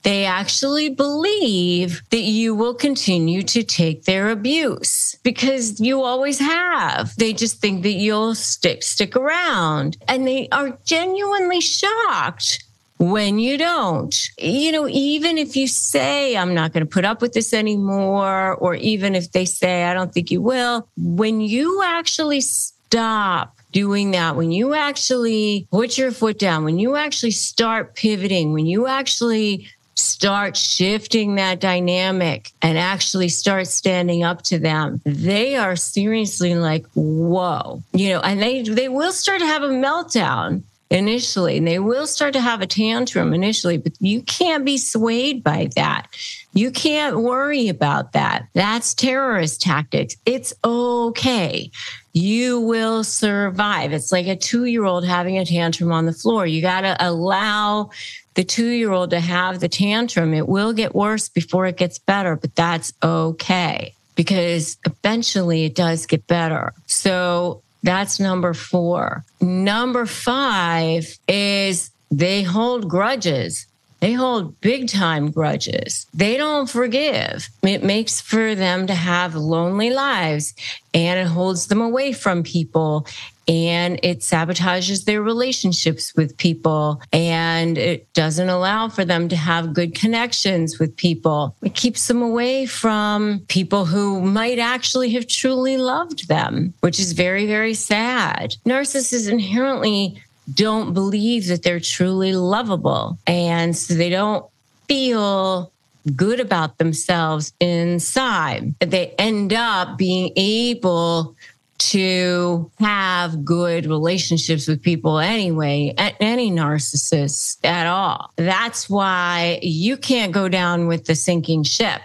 [0.03, 7.15] they actually believe that you will continue to take their abuse because you always have.
[7.17, 12.63] They just think that you'll stick stick around and they are genuinely shocked
[12.99, 14.29] when you don't.
[14.37, 18.55] You know, even if you say, I'm not going to put up with this anymore,
[18.55, 24.11] or even if they say, I don't think you will, when you actually stop doing
[24.11, 28.87] that, when you actually put your foot down, when you actually start pivoting, when you
[28.87, 29.67] actually
[29.99, 36.85] start shifting that dynamic and actually start standing up to them, they are seriously like,
[36.93, 41.79] whoa, you know, and they, they will start to have a meltdown initially and they
[41.79, 46.07] will start to have a tantrum initially, but you can't be swayed by that.
[46.53, 48.47] You can't worry about that.
[48.53, 50.15] That's terrorist tactics.
[50.25, 51.69] It's okay.
[52.13, 53.93] You will survive.
[53.93, 56.47] It's like a two year old having a tantrum on the floor.
[56.47, 57.91] You got to allow
[58.39, 60.33] the two year old to have the tantrum.
[60.33, 66.05] It will get worse before it gets better, but that's okay because eventually it does
[66.05, 66.71] get better.
[66.85, 69.25] So that's number four.
[69.41, 73.67] Number five is they hold grudges.
[73.99, 76.07] They hold big time grudges.
[76.13, 77.49] They don't forgive.
[77.63, 80.53] It makes for them to have lonely lives
[80.93, 83.05] and it holds them away from people
[83.49, 89.73] and it sabotages their relationships with people and it doesn't allow for them to have
[89.73, 91.55] good connections with people.
[91.63, 97.13] It keeps them away from people who might actually have truly loved them, which is
[97.13, 98.55] very, very sad.
[98.65, 100.21] Narcissists inherently
[100.53, 103.17] don't believe that they're truly lovable.
[103.27, 104.45] And so they don't
[104.87, 105.71] feel
[106.15, 108.73] good about themselves inside.
[108.79, 111.35] They end up being able
[111.79, 118.31] to have good relationships with people anyway, any narcissist at all.
[118.35, 122.01] That's why you can't go down with the sinking ship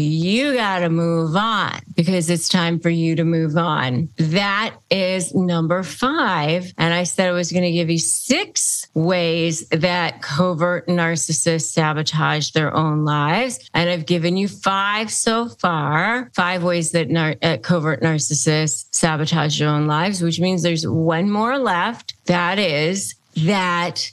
[0.00, 4.08] you got to move on because it's time for you to move on.
[4.16, 6.72] That is number five.
[6.78, 12.50] And I said I was going to give you six ways that covert narcissists sabotage
[12.50, 13.70] their own lives.
[13.72, 19.58] And I've given you five so far, five ways that nar- uh, covert narcissists sabotage
[19.58, 22.14] their own lives, which means there's one more left.
[22.26, 24.10] That is that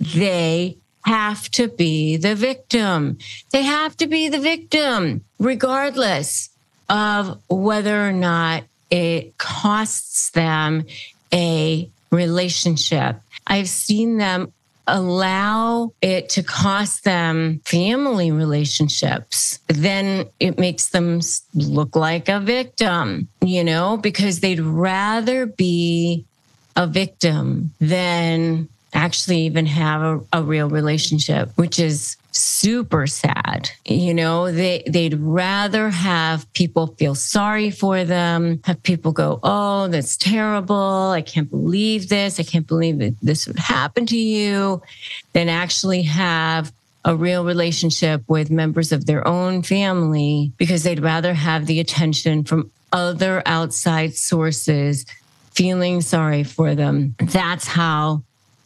[0.00, 3.18] they have to be the victim.
[3.50, 6.50] They have to be the victim, regardless
[6.88, 10.84] of whether or not it costs them
[11.32, 13.20] a relationship.
[13.46, 14.52] I've seen them
[14.86, 21.20] allow it to cost them family relationships, then it makes them
[21.54, 26.24] look like a victim, you know, because they'd rather be
[26.76, 33.70] a victim than actually even have a, a real relationship, which is super sad.
[33.84, 39.88] You know, they, they'd rather have people feel sorry for them, have people go, Oh,
[39.88, 41.10] that's terrible.
[41.10, 42.40] I can't believe this.
[42.40, 44.82] I can't believe that this would happen to you
[45.32, 46.72] than actually have
[47.04, 52.44] a real relationship with members of their own family because they'd rather have the attention
[52.44, 55.04] from other outside sources
[55.50, 57.14] feeling sorry for them.
[57.18, 58.22] That's how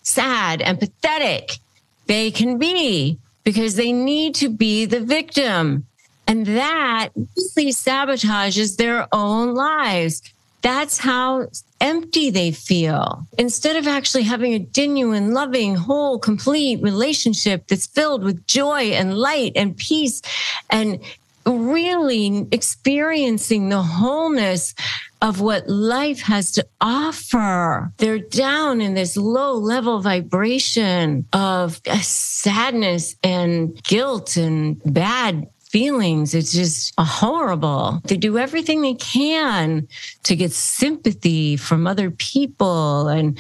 [0.07, 1.59] sad and pathetic
[2.07, 5.87] they can be because they need to be the victim.
[6.27, 10.23] And that really sabotages their own lives.
[10.63, 11.47] That's how
[11.81, 13.27] empty they feel.
[13.39, 19.17] Instead of actually having a genuine, loving, whole, complete relationship that's filled with joy and
[19.17, 20.23] light and peace
[20.71, 20.99] and
[21.47, 24.75] really experiencing the wholeness
[25.23, 27.93] of what life has to offer.
[27.97, 36.35] They're down in this low level vibration of sadness and guilt and bad feelings.
[36.35, 38.01] It's just horrible.
[38.05, 39.89] They do everything they can
[40.25, 43.39] to get sympathy from other people and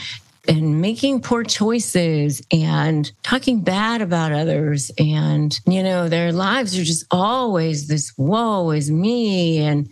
[0.48, 4.90] and making poor choices and talking bad about others.
[4.98, 9.58] And, you know, their lives are just always this woe is me.
[9.58, 9.88] And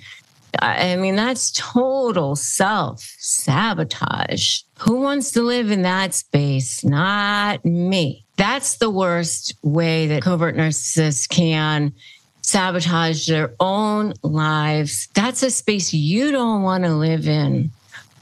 [0.61, 4.61] I mean, that's total self sabotage.
[4.81, 6.85] Who wants to live in that space?
[6.85, 8.25] Not me.
[8.37, 11.93] That's the worst way that covert narcissists can
[12.43, 15.09] sabotage their own lives.
[15.15, 17.71] That's a space you don't want to live in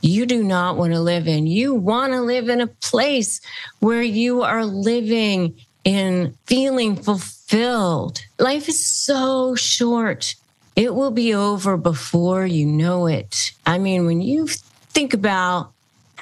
[0.02, 1.46] you do not want to live in.
[1.46, 3.40] You want to live in a place
[3.78, 8.20] where you are living in feeling fulfilled.
[8.38, 10.34] Life is so short.
[10.74, 13.52] It will be over before you know it.
[13.64, 14.48] I mean, when you
[14.92, 15.72] think about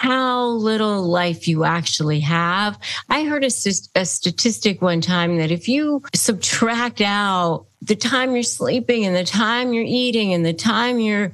[0.01, 2.79] how little life you actually have.
[3.11, 3.51] I heard a,
[3.95, 9.25] a, statistic one time that if you subtract out the time you're sleeping and the
[9.25, 11.33] time you're eating and the time you're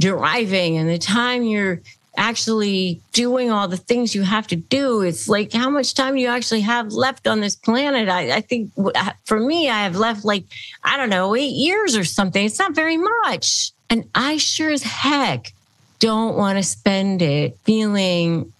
[0.00, 1.80] driving and the time you're
[2.16, 5.02] actually doing all the things you have to do.
[5.02, 8.08] It's like how much time you actually have left on this planet?
[8.08, 10.44] I, I, think uh, for me, I have left like,
[10.82, 12.44] I don't know, eight years or something.
[12.44, 13.72] It's not very much.
[13.88, 15.52] And I sure as heck
[15.98, 18.52] don't want to spend it feeling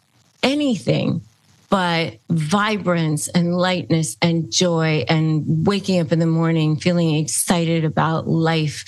[0.43, 1.23] anything
[1.71, 8.27] but vibrance and lightness and joy and waking up in the morning feeling excited about
[8.27, 8.85] life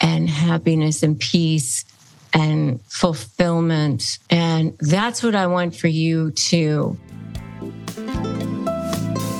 [0.00, 1.84] and happiness and peace
[2.32, 4.18] and fulfillment.
[4.30, 6.98] And that's what I want for you too.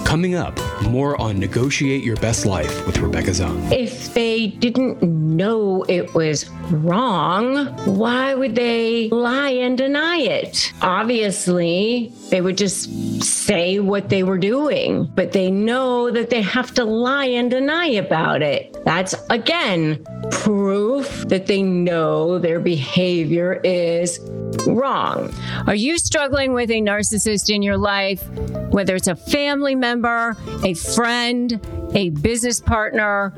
[0.07, 3.71] Coming up, more on Negotiate Your Best Life with Rebecca Zung.
[3.73, 10.73] If they didn't know it was wrong, why would they lie and deny it?
[10.81, 16.73] Obviously, they would just say what they were doing, but they know that they have
[16.75, 18.76] to lie and deny about it.
[18.87, 24.21] That's again proof that they know their behavior is
[24.65, 25.35] wrong.
[25.67, 28.27] Are you struggling with a narcissist in your life,
[28.71, 31.61] whether it's a family member, a friend,
[31.95, 33.35] a business partner,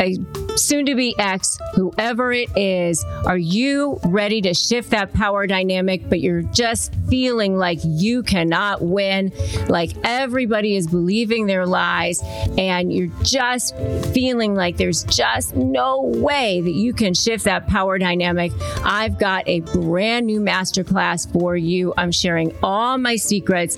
[0.00, 0.18] a
[0.56, 6.08] soon to be ex, whoever it is, are you ready to shift that power dynamic,
[6.08, 9.32] but you're just feeling like you cannot win,
[9.68, 12.22] like everybody is believing their lies,
[12.56, 13.76] and you're just
[14.12, 18.52] feeling like there's just no way that you can shift that power dynamic?
[18.84, 21.92] I've got a brand new masterclass for you.
[21.96, 23.76] I'm sharing all my secrets,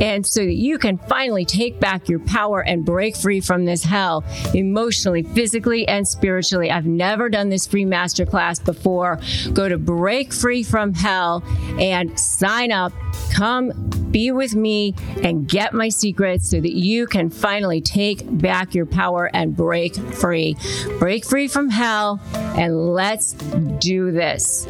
[0.00, 3.82] and so that you can finally take back your power and break free from this
[3.82, 6.70] hell emotionally, physically, and spiritually.
[6.70, 9.20] I've never done this free masterclass before.
[9.52, 11.42] Go to Break Free from Hell
[11.78, 12.92] and sign up.
[13.32, 13.72] Come
[14.10, 18.86] be with me and get my secrets so that you can finally take back your
[18.86, 20.56] power and break free.
[20.98, 24.66] Break free from hell and let's do this.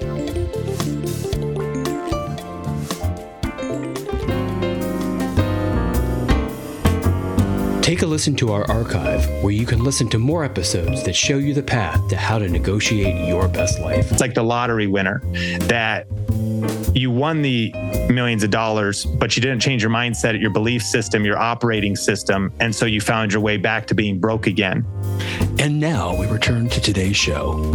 [7.93, 11.37] Take a listen to our archive where you can listen to more episodes that show
[11.37, 14.11] you the path to how to negotiate your best life.
[14.11, 15.21] It's like the lottery winner
[15.67, 16.07] that
[16.95, 17.71] you won the
[18.09, 22.51] millions of dollars, but you didn't change your mindset, your belief system, your operating system.
[22.61, 24.87] And so you found your way back to being broke again.
[25.59, 27.75] And now we return to today's show.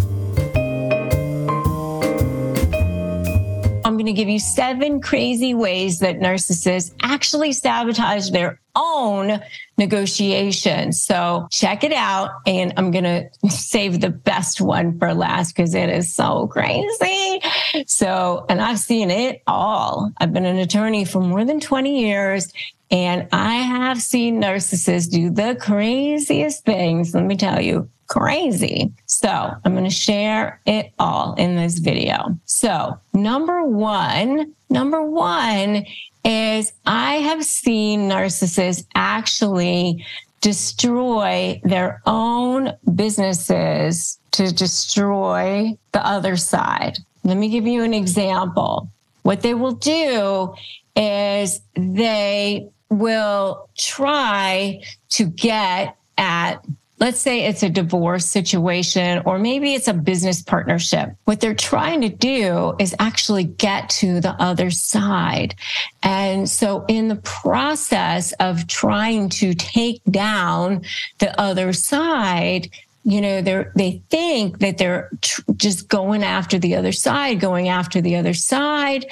[3.97, 9.41] I'm going to give you seven crazy ways that narcissists actually sabotage their own
[9.79, 11.01] negotiations.
[11.01, 12.29] So check it out.
[12.45, 17.41] And I'm going to save the best one for last because it is so crazy.
[17.87, 20.11] So, and I've seen it all.
[20.19, 22.53] I've been an attorney for more than 20 years
[22.91, 27.15] and I have seen narcissists do the craziest things.
[27.15, 28.91] Let me tell you, crazy.
[29.05, 32.37] So I'm going to share it all in this video.
[32.45, 35.85] So number one, number one
[36.25, 40.05] is I have seen narcissists actually
[40.41, 46.99] destroy their own businesses to destroy the other side.
[47.23, 48.89] Let me give you an example.
[49.23, 50.53] What they will do
[50.95, 56.63] is they will try to get at
[56.99, 61.15] let's say it's a divorce situation or maybe it's a business partnership.
[61.25, 65.55] What they're trying to do is actually get to the other side.
[66.01, 70.81] And so in the process of trying to take down
[71.19, 72.69] the other side,
[73.03, 77.69] you know, they're, they think that they're tr- just going after the other side, going
[77.69, 79.05] after the other side.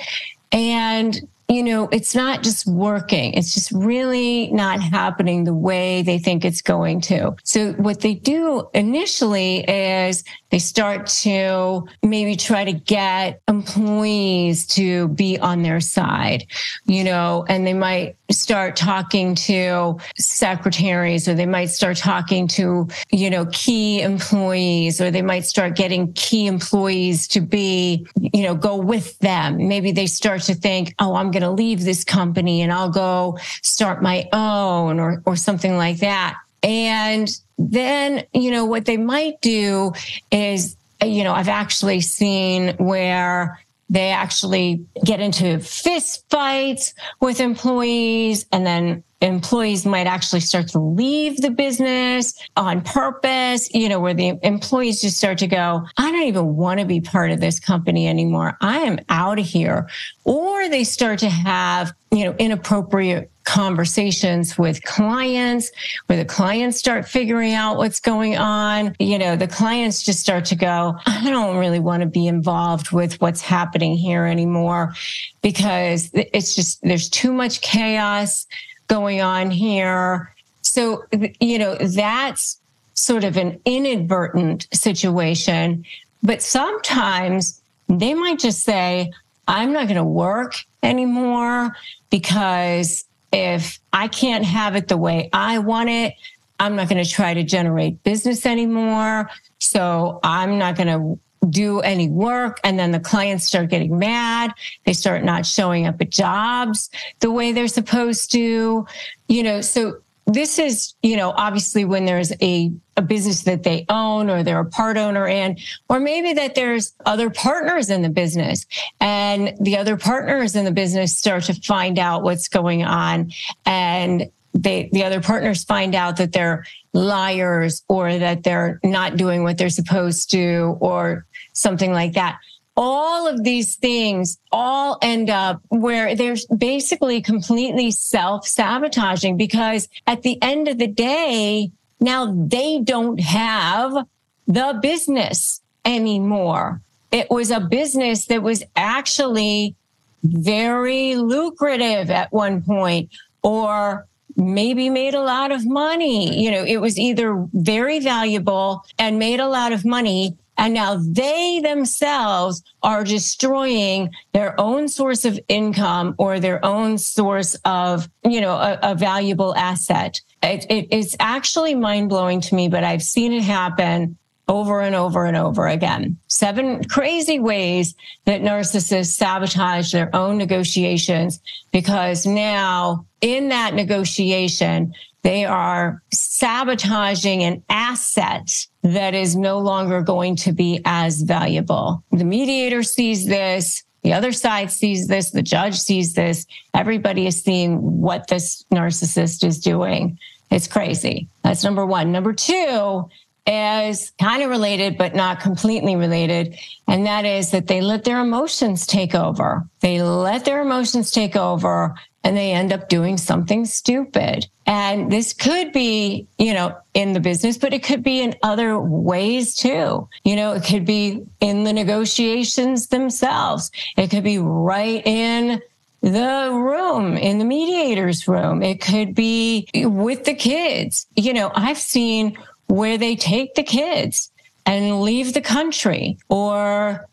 [0.51, 1.15] And
[1.47, 3.33] you know, it's not just working.
[3.33, 7.35] It's just really not happening the way they think it's going to.
[7.43, 15.09] So what they do initially is they start to maybe try to get employees to
[15.09, 16.45] be on their side,
[16.85, 22.87] you know, and they might start talking to secretaries or they might start talking to,
[23.11, 28.55] you know, key employees or they might start getting key employees to be, you know,
[28.55, 29.67] go with them.
[29.67, 33.37] Maybe they start to think, oh, I'm going to leave this company and I'll go
[33.61, 36.37] start my own or, or something like that.
[36.63, 39.91] And then, you know, what they might do
[40.31, 43.59] is, you know, I've actually seen where
[43.89, 50.79] they actually get into fist fights with employees and then employees might actually start to
[50.79, 56.11] leave the business on purpose, you know, where the employees just start to go, I
[56.11, 58.57] don't even want to be part of this company anymore.
[58.61, 59.89] I am out of here.
[60.23, 65.71] Or they start to have, you know, inappropriate conversations with clients
[66.07, 68.95] where the clients start figuring out what's going on.
[68.99, 72.91] You know, the clients just start to go, I don't really want to be involved
[72.91, 74.93] with what's happening here anymore
[75.41, 78.45] because it's just, there's too much chaos
[78.87, 80.33] going on here.
[80.61, 81.05] So,
[81.39, 82.59] you know, that's
[82.95, 85.85] sort of an inadvertent situation.
[86.23, 89.11] But sometimes they might just say,
[89.47, 91.75] I'm not going to work anymore
[92.09, 96.13] because if I can't have it the way I want it,
[96.59, 99.29] I'm not going to try to generate business anymore.
[99.59, 101.19] So I'm not going to
[101.49, 104.51] do any work and then the clients start getting mad
[104.85, 108.83] they start not showing up at jobs the way they're supposed to
[109.27, 113.85] you know so this is you know obviously when there's a, a business that they
[113.89, 115.57] own or they're a part owner in
[115.89, 118.65] or maybe that there's other partners in the business
[118.99, 123.31] and the other partners in the business start to find out what's going on
[123.65, 129.43] and they the other partners find out that they're liars or that they're not doing
[129.43, 132.37] what they're supposed to or something like that.
[132.77, 140.23] All of these things all end up where they're basically completely self sabotaging because at
[140.23, 144.05] the end of the day, now they don't have
[144.47, 146.81] the business anymore.
[147.11, 149.75] It was a business that was actually
[150.23, 153.09] very lucrative at one point
[153.43, 156.43] or maybe made a lot of money.
[156.43, 160.97] You know, it was either very valuable and made a lot of money and now
[160.97, 168.41] they themselves are destroying their own source of income or their own source of, you
[168.41, 170.21] know, a, a valuable asset.
[170.41, 174.95] It, it, it's actually mind blowing to me, but I've seen it happen over and
[174.95, 176.17] over and over again.
[176.27, 177.95] Seven crazy ways
[178.25, 181.41] that narcissists sabotage their own negotiations
[181.71, 184.93] because now in that negotiation,
[185.23, 192.03] they are sabotaging an asset that is no longer going to be as valuable.
[192.11, 193.83] The mediator sees this.
[194.03, 195.31] The other side sees this.
[195.31, 196.45] The judge sees this.
[196.75, 200.19] Everybody is seeing what this narcissist is doing.
[200.51, 201.27] It's crazy.
[201.43, 202.11] That's number one.
[202.11, 203.09] Number two
[203.47, 206.55] is kind of related, but not completely related.
[206.87, 209.67] And that is that they let their emotions take over.
[209.79, 211.95] They let their emotions take over
[212.25, 214.47] and they end up doing something stupid.
[214.65, 218.79] And this could be, you know, in the business, but it could be in other
[218.79, 220.09] ways too.
[220.23, 223.69] You know, it could be in the negotiations themselves.
[223.95, 225.61] It could be right in
[226.01, 228.63] the room, in the mediator's room.
[228.63, 231.05] It could be with the kids.
[231.15, 234.31] You know, I've seen where they take the kids
[234.65, 237.07] and leave the country or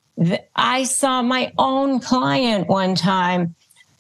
[0.57, 3.55] I saw my own client one time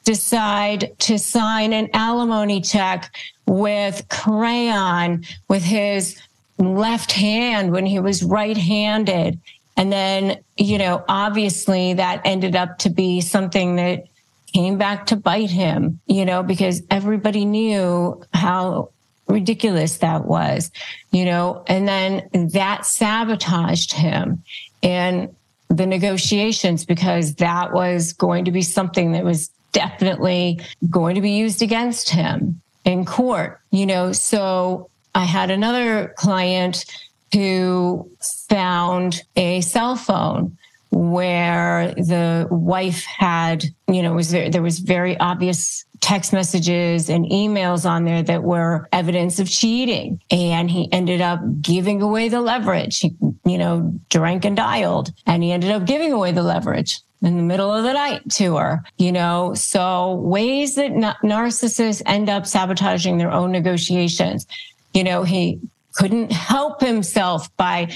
[0.04, 3.14] decide to sign an alimony check
[3.46, 6.20] with crayon with his
[6.58, 9.38] left hand when he was right handed.
[9.76, 14.04] And then, you know, obviously that ended up to be something that
[14.52, 18.90] came back to bite him, you know, because everybody knew how
[19.28, 20.70] ridiculous that was,
[21.10, 24.42] you know, and then that sabotaged him
[24.82, 25.34] in
[25.68, 30.60] the negotiations because that was going to be something that was definitely
[30.90, 34.12] going to be used against him in court, you know.
[34.12, 36.84] So I had another client
[37.32, 38.10] who
[38.48, 40.56] found a cell phone
[40.90, 47.24] where the wife had, you know, was there, there was very obvious text messages and
[47.26, 50.20] emails on there that were evidence of cheating.
[50.30, 52.98] And he ended up giving away the leverage.
[53.00, 53.14] He,
[53.46, 57.42] you know, drank and dialed and he ended up giving away the leverage in the
[57.42, 59.54] middle of the night to her, you know?
[59.54, 64.46] So ways that narcissists end up sabotaging their own negotiations.
[64.92, 65.60] You know, he
[65.94, 67.88] couldn't help himself by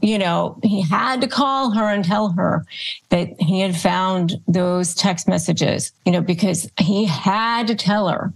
[0.00, 2.64] you know, he had to call her and tell her
[3.10, 8.32] that he had found those text messages, you know, because he had to tell her,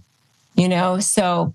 [0.55, 1.53] you know, so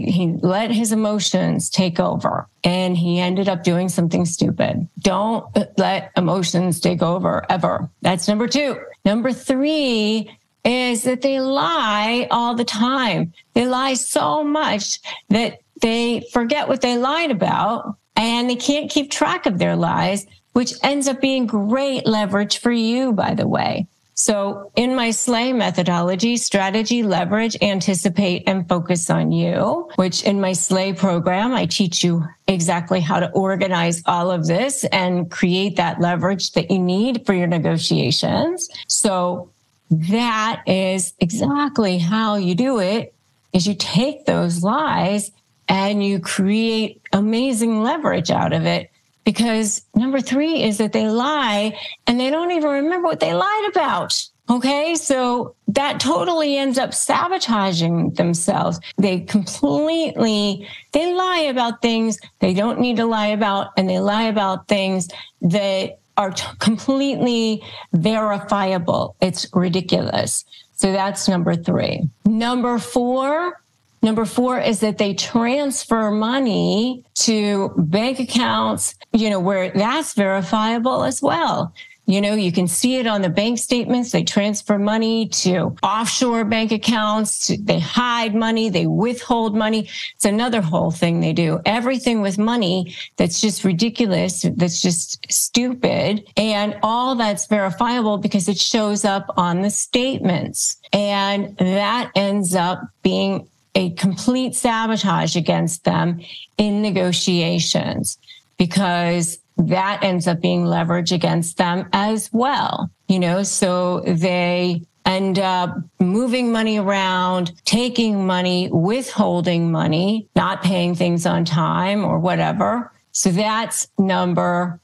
[0.00, 4.88] he let his emotions take over and he ended up doing something stupid.
[4.98, 7.90] Don't let emotions take over ever.
[8.02, 8.78] That's number two.
[9.04, 10.30] Number three
[10.64, 13.32] is that they lie all the time.
[13.52, 19.10] They lie so much that they forget what they lied about and they can't keep
[19.10, 23.86] track of their lies, which ends up being great leverage for you, by the way.
[24.14, 30.52] So in my SLAY methodology, strategy, leverage, anticipate, and focus on you, which in my
[30.52, 36.00] SLAY program, I teach you exactly how to organize all of this and create that
[36.00, 38.68] leverage that you need for your negotiations.
[38.86, 39.50] So
[39.90, 43.14] that is exactly how you do it
[43.52, 45.30] is you take those lies
[45.68, 48.90] and you create amazing leverage out of it.
[49.24, 53.70] Because number three is that they lie and they don't even remember what they lied
[53.70, 54.28] about.
[54.50, 54.94] Okay.
[54.94, 58.78] So that totally ends up sabotaging themselves.
[58.98, 64.24] They completely, they lie about things they don't need to lie about and they lie
[64.24, 65.08] about things
[65.40, 67.62] that are t- completely
[67.92, 69.16] verifiable.
[69.20, 70.44] It's ridiculous.
[70.76, 72.08] So that's number three.
[72.26, 73.60] Number four
[74.04, 81.04] Number four is that they transfer money to bank accounts, you know, where that's verifiable
[81.04, 81.72] as well.
[82.04, 84.12] You know, you can see it on the bank statements.
[84.12, 87.50] They transfer money to offshore bank accounts.
[87.58, 88.68] They hide money.
[88.68, 89.88] They withhold money.
[90.14, 91.60] It's another whole thing they do.
[91.64, 94.42] Everything with money that's just ridiculous.
[94.42, 96.28] That's just stupid.
[96.36, 100.76] And all that's verifiable because it shows up on the statements.
[100.92, 106.20] And that ends up being a complete sabotage against them
[106.58, 108.18] in negotiations
[108.56, 112.90] because that ends up being leverage against them as well.
[113.08, 120.94] You know, so they end up moving money around, taking money, withholding money, not paying
[120.94, 122.90] things on time or whatever.
[123.12, 124.80] So that's number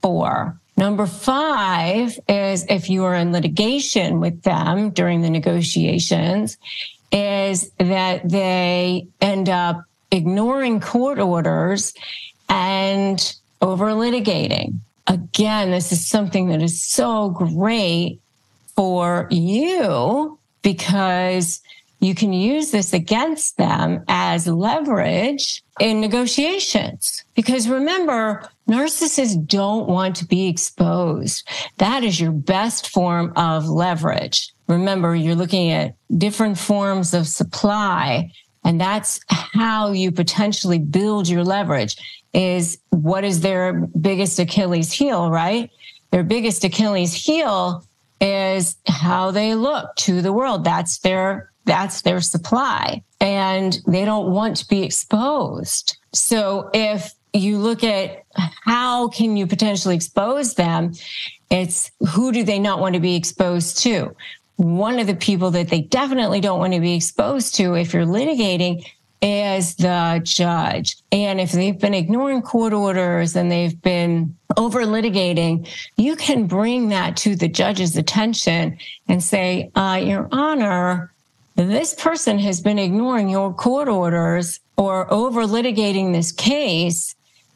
[0.00, 0.58] four.
[0.76, 6.56] Number five is if you are in litigation with them during the negotiations
[7.12, 11.94] is that they end up ignoring court orders
[12.48, 14.78] and over litigating.
[15.06, 18.20] Again, this is something that is so great
[18.76, 21.60] for you because
[22.00, 27.24] you can use this against them as leverage in negotiations.
[27.34, 31.48] Because remember, narcissists don't want to be exposed.
[31.78, 34.52] That is your best form of leverage.
[34.68, 38.30] Remember, you're looking at different forms of supply.
[38.64, 41.96] And that's how you potentially build your leverage
[42.34, 45.70] is what is their biggest Achilles heel, right?
[46.10, 47.84] Their biggest Achilles heel
[48.20, 50.64] is how they look to the world.
[50.64, 55.96] That's their, that's their supply and they don't want to be exposed.
[56.12, 58.24] So if you look at
[58.64, 60.92] how can you potentially expose them,
[61.50, 64.14] it's who do they not want to be exposed to?
[64.58, 68.04] One of the people that they definitely don't want to be exposed to if you're
[68.04, 68.84] litigating
[69.22, 70.96] is the judge.
[71.12, 76.88] And if they've been ignoring court orders and they've been over litigating, you can bring
[76.88, 81.12] that to the judge's attention and say, uh, Your Honor,
[81.54, 87.14] this person has been ignoring your court orders or over litigating this case.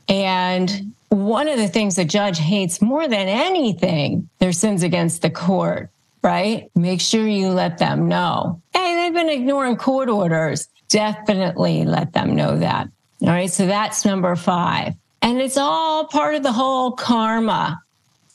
[0.09, 5.31] And one of the things a judge hates more than anything, their sins against the
[5.31, 5.91] court
[6.23, 6.71] right?
[6.75, 8.61] Make sure you let them know.
[8.73, 10.69] Hey, they've been ignoring court orders.
[10.89, 12.89] Definitely let them know that.
[13.23, 13.51] All right.
[13.51, 14.95] So that's number five.
[15.23, 17.81] And it's all part of the whole karma.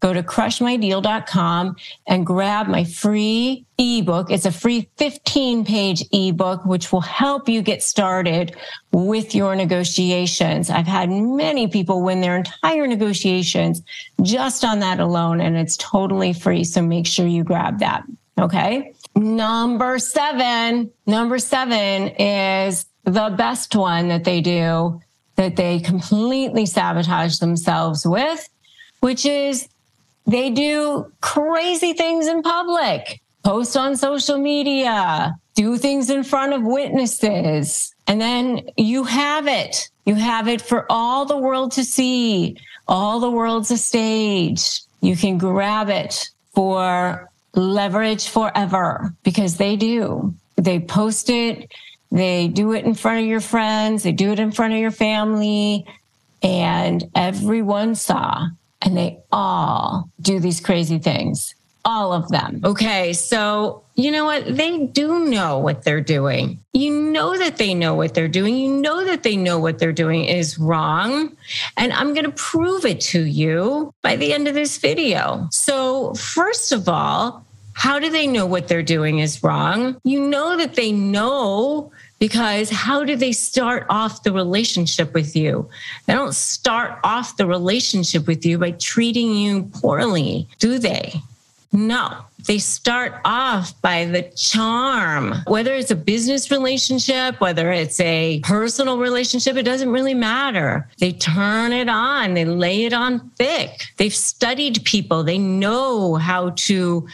[0.00, 1.76] go to crushmydeal.com
[2.06, 4.30] and grab my free ebook.
[4.30, 8.56] It's a free 15 page ebook, which will help you get started
[8.92, 10.70] with your negotiations.
[10.70, 13.82] I've had many people win their entire negotiations
[14.22, 16.64] just on that alone, and it's totally free.
[16.64, 18.04] So make sure you grab that.
[18.38, 18.94] Okay.
[19.14, 25.00] Number seven, number seven is the best one that they do
[25.36, 28.48] that they completely sabotage themselves with,
[29.00, 29.68] which is
[30.26, 36.62] they do crazy things in public, post on social media, do things in front of
[36.62, 37.94] witnesses.
[38.06, 39.88] And then you have it.
[40.04, 42.56] You have it for all the world to see.
[42.88, 44.80] All the world's a stage.
[45.00, 50.34] You can grab it for leverage forever because they do.
[50.56, 51.70] They post it.
[52.10, 54.02] They do it in front of your friends.
[54.02, 55.86] They do it in front of your family.
[56.42, 58.46] And everyone saw
[58.82, 61.54] and they all do these crazy things.
[61.82, 62.60] All of them.
[62.62, 63.14] Okay.
[63.14, 64.44] So, you know what?
[64.54, 66.58] They do know what they're doing.
[66.74, 68.56] You know that they know what they're doing.
[68.56, 71.34] You know that they know what they're doing is wrong.
[71.78, 75.48] And I'm going to prove it to you by the end of this video.
[75.50, 79.98] So, first of all, how do they know what they're doing is wrong?
[80.04, 85.68] You know that they know because how do they start off the relationship with you?
[86.06, 91.22] They don't start off the relationship with you by treating you poorly, do they?
[91.72, 95.34] No, they start off by the charm.
[95.46, 100.88] Whether it's a business relationship, whether it's a personal relationship, it doesn't really matter.
[100.98, 103.84] They turn it on, they lay it on thick.
[103.96, 107.08] They've studied people, they know how to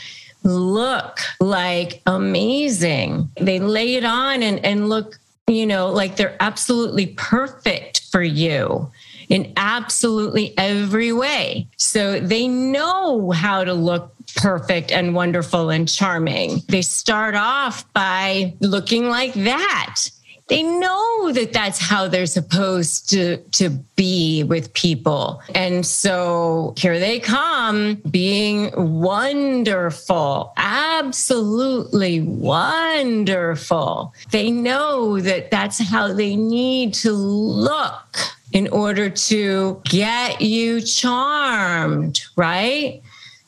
[0.46, 3.30] look like amazing.
[3.40, 8.90] They lay it on and, and look, you know, like they're absolutely perfect for you
[9.28, 11.66] in absolutely every way.
[11.76, 16.62] So they know how to look perfect and wonderful and charming.
[16.68, 20.06] They start off by looking like that
[20.48, 25.42] they know that that's how they're supposed to to be with people.
[25.54, 30.52] And so here they come being wonderful
[30.96, 34.14] absolutely wonderful.
[34.30, 38.18] They know that that's how they need to look
[38.52, 43.02] in order to get you charmed right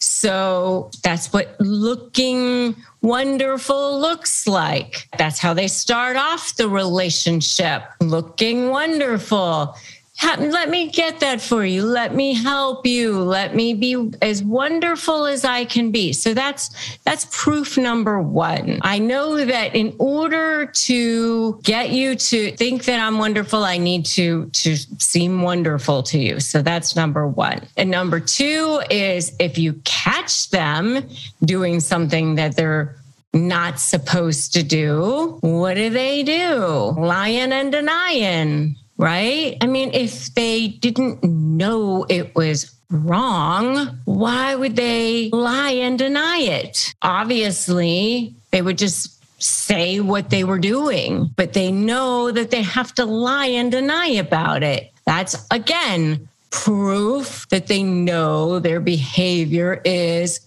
[0.09, 5.09] so that's what looking wonderful looks like.
[5.18, 9.76] That's how they start off the relationship, looking wonderful
[10.25, 11.85] let me get that for you.
[11.85, 13.19] Let me help you.
[13.21, 16.12] Let me be as wonderful as I can be.
[16.12, 18.81] So that's that's proof number 1.
[18.83, 24.07] I know that in order to get you to think that I'm wonderful, I need
[24.07, 26.41] to to seem wonderful to you.
[26.41, 27.61] So that's number 1.
[27.77, 31.09] And number 2 is if you catch them
[31.45, 32.97] doing something that they're
[33.35, 36.95] not supposed to do, what do they do?
[36.99, 39.57] Lying and denying right?
[39.61, 46.38] I mean, if they didn't know it was wrong, why would they lie and deny
[46.38, 46.94] it?
[47.03, 52.92] Obviously, they would just say what they were doing, but they know that they have
[52.94, 54.92] to lie and deny about it.
[55.07, 60.40] That's again proof that they know their behavior is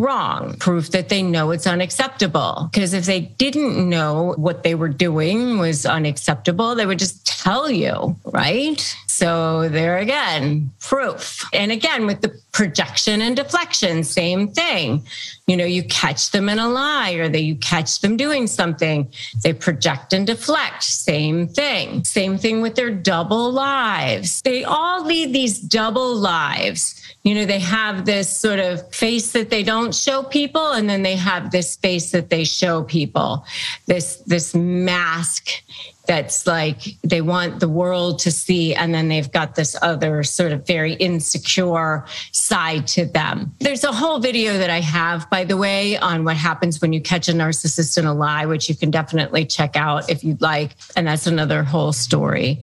[0.00, 2.68] wrong, proof that they know it's unacceptable.
[2.72, 7.70] Because if they didn't know what they were doing was unacceptable, they would just tell
[7.70, 8.80] you, right?
[9.06, 11.44] So there again, proof.
[11.52, 15.04] And again, with the projection and deflection, same thing.
[15.46, 19.12] You know, you catch them in a lie or that you catch them doing something.
[19.42, 22.04] They project and deflect, same thing.
[22.04, 24.40] Same thing with their double lives.
[24.42, 29.48] They all lead these double lives you know they have this sort of face that
[29.48, 33.44] they don't show people and then they have this face that they show people.
[33.86, 35.48] This this mask
[36.06, 40.50] that's like they want the world to see and then they've got this other sort
[40.50, 43.52] of very insecure side to them.
[43.60, 47.00] There's a whole video that i have by the way on what happens when you
[47.00, 50.74] catch a narcissist in a lie which you can definitely check out if you'd like
[50.96, 52.62] and that's another whole story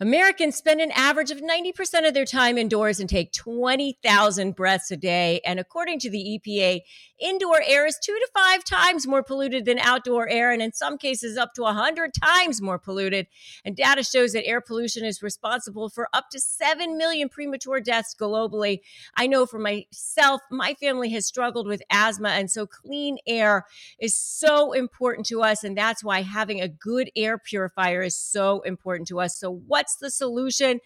[0.00, 4.96] Americans spend an average of 90% of their time indoors and take 20,000 breaths a
[4.96, 5.40] day.
[5.44, 6.82] And according to the EPA,
[7.20, 10.98] indoor air is two to five times more polluted than outdoor air, and in some
[10.98, 13.26] cases, up to 100 times more polluted.
[13.64, 18.14] And data shows that air pollution is responsible for up to 7 million premature deaths
[18.14, 18.78] globally.
[19.16, 23.64] I know for myself, my family has struggled with asthma, and so clean air
[23.98, 25.64] is so important to us.
[25.64, 29.36] And that's why having a good air purifier is so important to us.
[29.36, 30.80] So, what What's the solution?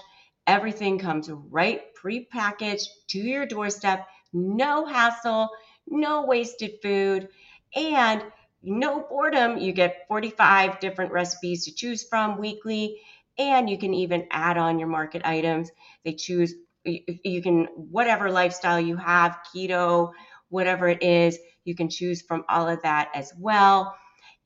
[0.47, 5.49] Everything comes right prepackaged to your doorstep, no hassle,
[5.87, 7.29] no wasted food,
[7.75, 8.23] and
[8.63, 9.57] no boredom.
[9.57, 12.99] You get 45 different recipes to choose from weekly,
[13.37, 15.71] and you can even add on your market items.
[16.03, 16.53] They choose,
[16.83, 20.11] you can, whatever lifestyle you have, keto,
[20.49, 23.95] whatever it is, you can choose from all of that as well.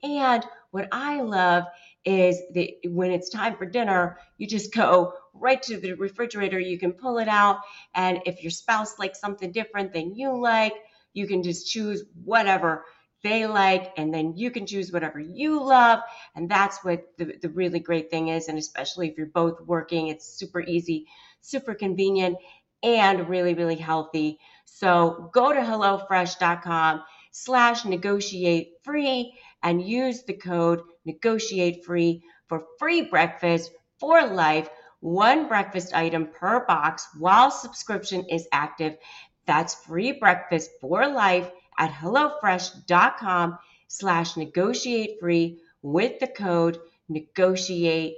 [0.03, 1.63] And what I love
[2.05, 6.59] is that when it's time for dinner, you just go right to the refrigerator.
[6.59, 7.59] You can pull it out.
[7.93, 10.73] And if your spouse likes something different than you like,
[11.13, 12.85] you can just choose whatever
[13.23, 13.91] they like.
[13.97, 15.99] And then you can choose whatever you love.
[16.35, 18.47] And that's what the, the really great thing is.
[18.47, 21.07] And especially if you're both working, it's super easy,
[21.41, 22.37] super convenient,
[22.83, 24.39] and really, really healthy.
[24.65, 29.33] So go to HelloFresh.com slash negotiate free
[29.63, 36.65] and use the code negotiate free for free breakfast for life, one breakfast item per
[36.65, 38.97] box while subscription is active.
[39.45, 46.79] That's free breakfast for life at HelloFresh.com slash negotiate free with the code
[47.09, 48.15] negotiate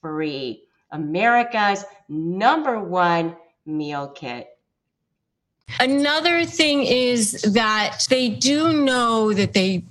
[0.00, 0.64] free.
[0.90, 4.48] America's number one meal kit.
[5.80, 9.84] Another thing is that they do know that they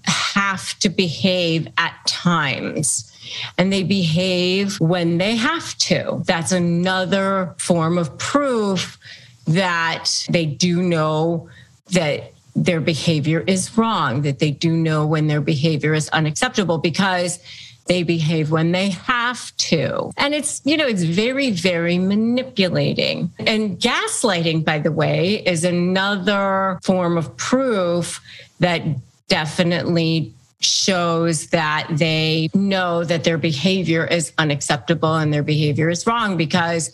[0.54, 3.12] have to behave at times
[3.58, 6.22] and they behave when they have to.
[6.26, 9.00] That's another form of proof
[9.48, 11.50] that they do know
[11.92, 17.40] that their behavior is wrong, that they do know when their behavior is unacceptable because
[17.88, 20.12] they behave when they have to.
[20.18, 23.32] And it's, you know, it's very, very manipulating.
[23.40, 28.22] And gaslighting, by the way, is another form of proof
[28.60, 28.84] that
[29.28, 30.32] definitely
[30.64, 36.92] shows that they know that their behavior is unacceptable and their behavior is wrong because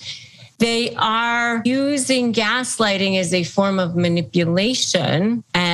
[0.59, 5.43] they are using gaslighting as a form of manipulation.
[5.53, 5.68] And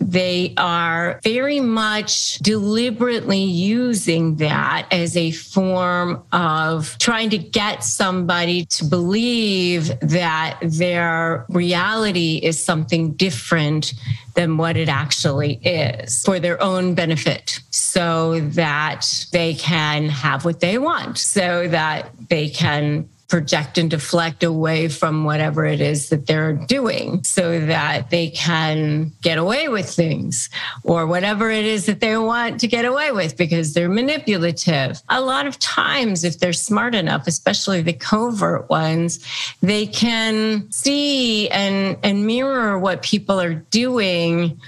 [0.00, 8.64] they are very much deliberately using that as a form of trying to get somebody
[8.66, 13.94] to believe that their reality is something different
[14.34, 17.60] than what it actually is for their own benefit.
[17.70, 24.42] So that they can have what they want, so that they can project and deflect
[24.42, 29.88] away from whatever it is that they're doing so that they can get away with
[29.88, 30.50] things
[30.82, 35.00] or whatever it is that they want to get away with because they're manipulative.
[35.08, 39.18] A lot of times, if they're smart enough, especially the covert ones,
[39.62, 44.60] they can see and, and mirror what people are doing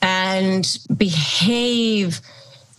[0.00, 2.20] and behave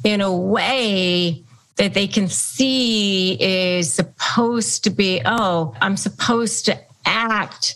[0.06, 1.44] in a way
[1.78, 7.76] that they can see is supposed to be, oh, I'm supposed to act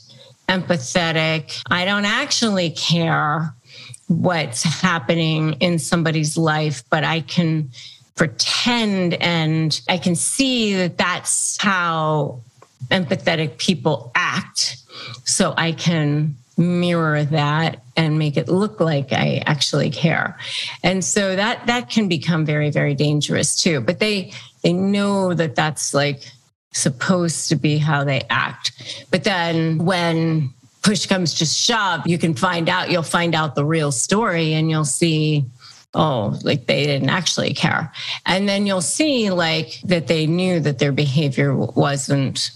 [0.49, 1.61] empathetic.
[1.69, 3.53] I don't actually care
[4.07, 7.69] what's happening in somebody's life, but I can
[8.15, 12.41] pretend and I can see that that's how
[12.89, 14.77] empathetic people act.
[15.23, 20.37] So I can mirror that and make it look like I actually care.
[20.83, 23.81] And so that that can become very very dangerous too.
[23.81, 24.31] But they
[24.63, 26.21] they know that that's like
[26.73, 28.71] supposed to be how they act.
[29.11, 30.53] But then when
[30.83, 34.69] push comes to shove, you can find out you'll find out the real story and
[34.69, 35.45] you'll see
[35.93, 37.91] oh, like they didn't actually care.
[38.25, 42.51] And then you'll see like that they knew that their behavior wasn't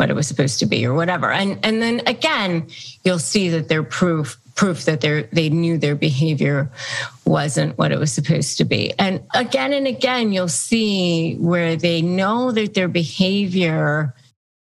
[0.00, 1.30] what it was supposed to be or whatever.
[1.30, 2.66] And and then again,
[3.04, 6.70] you'll see that they're proof proof that they they knew their behavior
[7.26, 8.94] wasn't what it was supposed to be.
[8.98, 14.14] And again and again, you'll see where they know that their behavior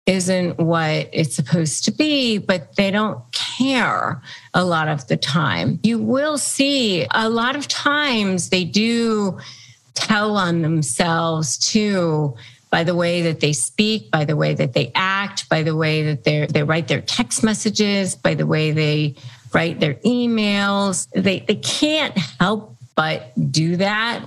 [0.07, 4.23] isn't what it's supposed to be, but they don't care
[4.53, 5.81] a lot of the time.
[5.83, 9.37] You will see a lot of times they do
[9.95, 12.37] tell on themselves too
[12.75, 16.03] by the way that they speak, by the way that they act, by the way
[16.03, 19.15] that they they write their text messages, by the way they
[19.53, 21.07] write their emails.
[21.13, 24.25] They they can't help but do that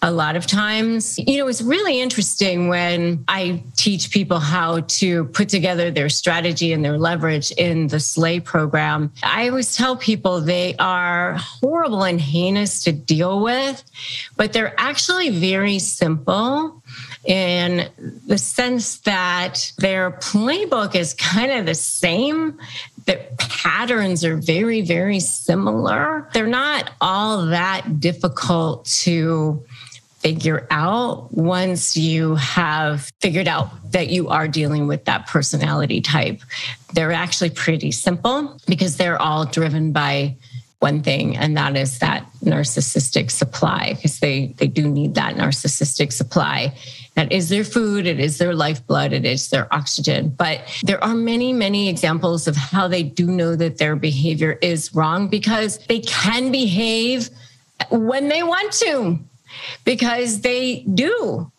[0.00, 1.18] a lot of times.
[1.18, 6.72] You know, it's really interesting when I teach people how to put together their strategy
[6.72, 9.12] and their leverage in the Slay program.
[9.22, 13.84] I always tell people they are horrible and heinous to deal with,
[14.34, 16.82] but they're actually very simple
[17.26, 17.88] in
[18.26, 22.58] the sense that their playbook is kind of the same.
[23.06, 26.28] The patterns are very, very similar.
[26.32, 29.64] They're not all that difficult to
[30.18, 36.40] figure out once you have figured out that you are dealing with that personality type.
[36.94, 40.36] They're actually pretty simple because they're all driven by
[40.80, 46.12] one thing, and that is that narcissistic supply, because they, they do need that narcissistic
[46.12, 46.76] supply.
[47.16, 50.28] That is their food, it is their lifeblood, it is their oxygen.
[50.28, 54.94] But there are many, many examples of how they do know that their behavior is
[54.94, 57.30] wrong because they can behave
[57.90, 59.18] when they want to,
[59.84, 61.50] because they do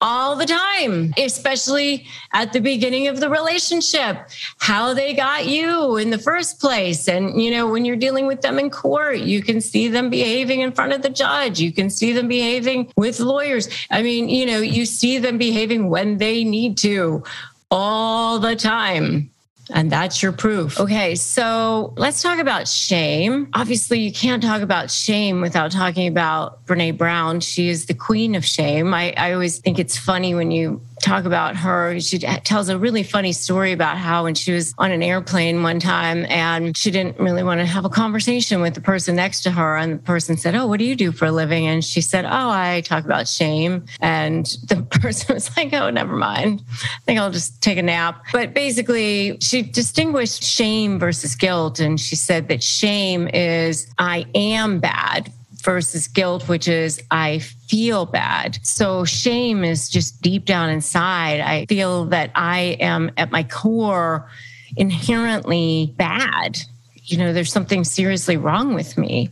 [0.00, 4.28] all the time, especially at the beginning of the relationship,
[4.58, 7.08] how they got you in the first place.
[7.08, 10.60] And, you know, when you're dealing with them in court, you can see them behaving
[10.60, 11.60] in front of the judge.
[11.60, 13.68] You can see them behaving with lawyers.
[13.90, 17.24] I mean, you know, you see them behaving when they need to
[17.70, 19.30] all the time.
[19.70, 20.78] And that's your proof.
[20.78, 23.48] Okay, so let's talk about shame.
[23.52, 27.40] Obviously, you can't talk about shame without talking about Brene Brown.
[27.40, 28.94] She is the queen of shame.
[28.94, 32.00] I, I always think it's funny when you talk about her.
[32.00, 35.78] She tells a really funny story about how when she was on an airplane one
[35.78, 39.52] time and she didn't really want to have a conversation with the person next to
[39.52, 39.76] her.
[39.76, 41.66] And the person said, Oh, what do you do for a living?
[41.66, 43.84] And she said, Oh, I talk about shame.
[44.00, 46.64] And the person was like, Oh, never mind.
[46.68, 48.24] I think I'll just take a nap.
[48.32, 51.78] But basically, she distinguished shame versus guilt.
[51.78, 55.32] And she said that shame is, I am bad
[55.66, 58.58] versus guilt, which is I feel bad.
[58.62, 61.40] So shame is just deep down inside.
[61.40, 64.30] I feel that I am at my core
[64.76, 66.58] inherently bad.
[67.02, 69.30] You know, there's something seriously wrong with me.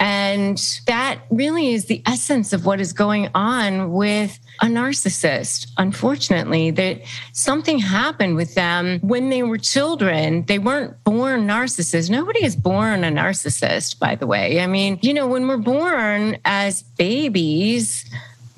[0.00, 5.72] And that really is the essence of what is going on with a narcissist.
[5.76, 7.00] Unfortunately, that
[7.32, 10.44] something happened with them when they were children.
[10.46, 12.10] They weren't born narcissists.
[12.10, 14.60] Nobody is born a narcissist, by the way.
[14.60, 18.04] I mean, you know, when we're born as babies,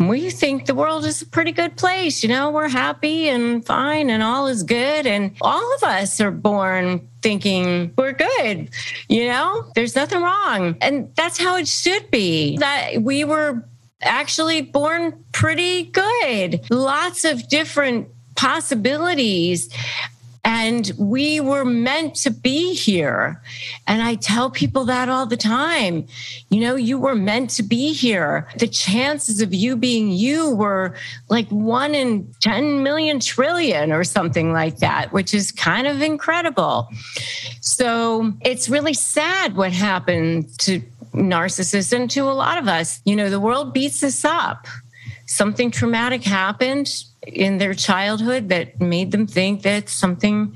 [0.09, 2.23] we think the world is a pretty good place.
[2.23, 5.07] You know, we're happy and fine and all is good.
[5.07, 8.71] And all of us are born thinking we're good.
[9.09, 10.77] You know, there's nothing wrong.
[10.81, 12.57] And that's how it should be.
[12.59, 13.63] That we were
[14.01, 16.65] actually born pretty good.
[16.71, 19.69] Lots of different possibilities.
[20.43, 23.43] And we were meant to be here.
[23.87, 26.07] And I tell people that all the time.
[26.49, 28.49] You know, you were meant to be here.
[28.59, 30.95] The chances of you being you were
[31.29, 36.89] like one in 10 million trillion or something like that, which is kind of incredible.
[37.61, 40.81] So it's really sad what happened to
[41.13, 43.01] narcissists and to a lot of us.
[43.05, 44.67] You know, the world beats us up.
[45.27, 50.55] Something traumatic happened in their childhood that made them think that something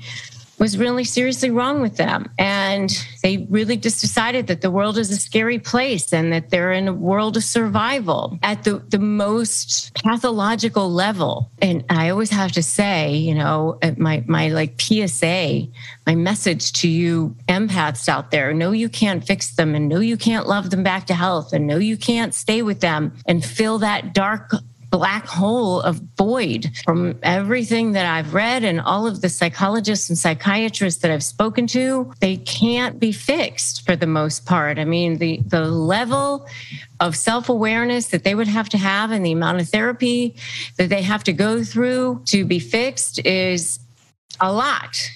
[0.57, 2.29] was really seriously wrong with them.
[2.37, 2.89] And
[3.21, 6.87] they really just decided that the world is a scary place and that they're in
[6.87, 11.51] a world of survival at the, the most pathological level.
[11.61, 15.67] And I always have to say, you know, uh, my, my like PSA,
[16.07, 20.17] my message to you empaths out there no, you can't fix them and no, you
[20.17, 23.79] can't love them back to health and no, you can't stay with them and fill
[23.79, 24.51] that dark
[24.89, 30.17] black hole of void from everything that I've read and all of the psychologists and
[30.17, 32.13] psychiatrists that I've spoken to.
[32.19, 34.79] They can't be fixed for the most part.
[34.79, 36.47] I mean, the, the level
[36.99, 40.35] of self awareness that they would have to have and the amount of therapy
[40.77, 43.79] that they have to go through to be fixed is
[44.39, 45.09] a lot.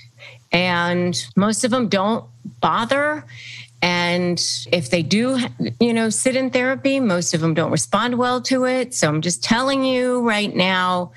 [0.52, 2.26] And most of them don't
[2.60, 3.26] bother
[3.82, 5.40] and if they do,
[5.80, 8.94] you know, sit in therapy, most of them don't respond well to it.
[8.94, 11.12] So I'm just telling you right now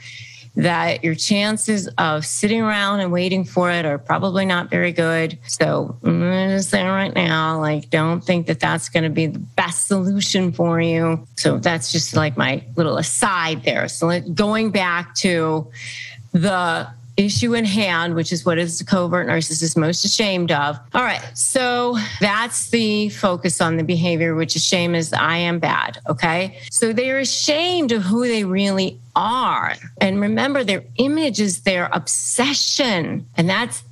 [0.55, 5.39] that your chances of sitting around and waiting for it are probably not very good.
[5.47, 9.39] So I'm just saying right now, like, don't think that that's going to be the
[9.39, 11.27] best solution for you.
[11.37, 13.89] So that's just like my little aside there.
[13.89, 15.67] So going back to
[16.33, 16.87] the
[17.27, 20.79] issue in hand, which is what is the covert narcissist most ashamed of.
[20.95, 21.23] All right.
[21.35, 25.99] So that's the focus on the behavior, which is shame is I am bad.
[26.09, 26.59] Okay.
[26.71, 29.75] So they're ashamed of who they really are.
[30.01, 33.27] And remember, their image is their obsession.
[33.37, 33.83] And that's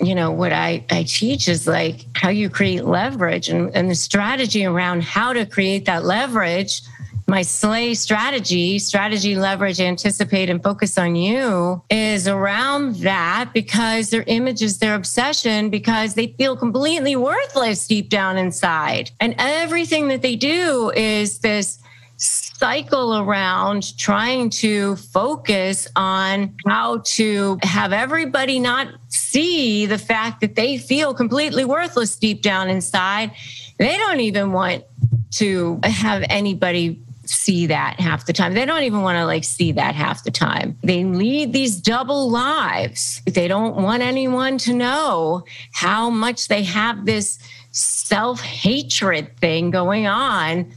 [0.00, 3.94] you know what I, I teach is like how you create leverage and, and the
[3.94, 6.80] strategy around how to create that leverage
[7.28, 14.24] my slay strategy, strategy, leverage, anticipate, and focus on you is around that because their
[14.28, 19.10] image is their obsession because they feel completely worthless deep down inside.
[19.18, 21.80] And everything that they do is this
[22.18, 30.54] cycle around trying to focus on how to have everybody not see the fact that
[30.54, 33.32] they feel completely worthless deep down inside.
[33.78, 34.84] They don't even want
[35.32, 38.54] to have anybody see that half the time.
[38.54, 40.78] They don't even want to like see that half the time.
[40.82, 43.22] They lead these double lives.
[43.26, 47.38] They don't want anyone to know how much they have this
[47.70, 50.72] self hatred thing going on.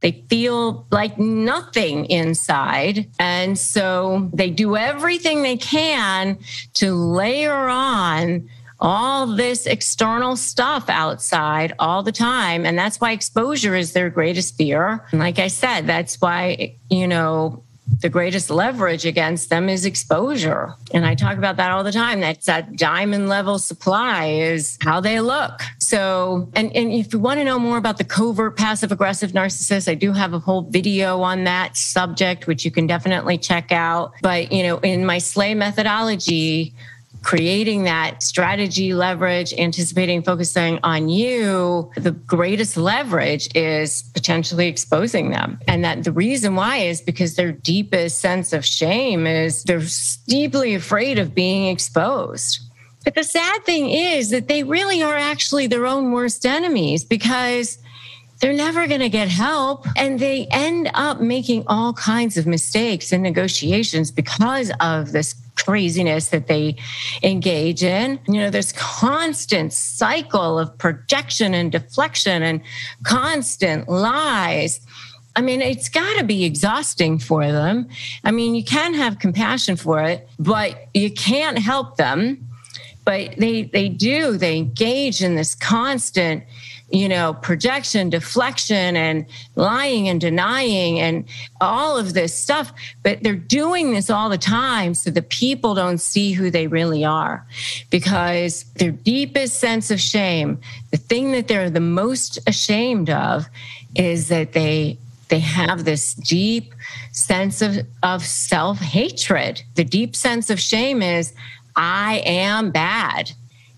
[0.00, 3.06] They feel like nothing inside.
[3.18, 6.38] And so they do everything they can
[6.74, 8.48] to layer on
[8.80, 12.64] all this external stuff outside all the time.
[12.64, 15.04] And that's why exposure is their greatest fear.
[15.10, 17.62] And like I said, that's why, you know,
[18.00, 20.74] the greatest leverage against them is exposure.
[20.94, 22.20] And I talk about that all the time.
[22.20, 25.60] That's that diamond level supply is how they look.
[25.78, 29.90] So, and, and if you want to know more about the covert passive aggressive narcissist,
[29.90, 34.12] I do have a whole video on that subject, which you can definitely check out.
[34.22, 36.74] But, you know, in my slay methodology,
[37.22, 45.58] creating that strategy leverage, anticipating, focusing on you, the greatest leverage is potentially exposing them.
[45.68, 49.82] And that the reason why is because their deepest sense of shame is they're
[50.26, 52.60] deeply afraid of being exposed.
[53.04, 57.78] But the sad thing is that they really are actually their own worst enemies because
[58.40, 59.86] they're never going to get help.
[59.96, 65.34] And they end up making all kinds of mistakes in negotiations because of this
[65.64, 66.76] craziness that they
[67.22, 68.18] engage in.
[68.26, 72.60] You know, there's constant cycle of projection and deflection and
[73.02, 74.80] constant lies.
[75.36, 77.88] I mean, it's got to be exhausting for them.
[78.24, 82.46] I mean, you can have compassion for it, but you can't help them.
[83.04, 84.36] But they they do.
[84.36, 86.44] They engage in this constant
[86.90, 91.24] you know, projection, deflection, and lying and denying and
[91.60, 92.72] all of this stuff.
[93.02, 97.04] But they're doing this all the time so the people don't see who they really
[97.04, 97.46] are
[97.90, 100.60] because their deepest sense of shame,
[100.90, 103.46] the thing that they're the most ashamed of,
[103.94, 104.98] is that they
[105.28, 106.74] they have this deep
[107.12, 109.62] sense of, of self-hatred.
[109.76, 111.32] The deep sense of shame is
[111.76, 113.30] I am bad,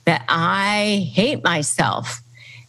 [0.06, 2.22] that I hate myself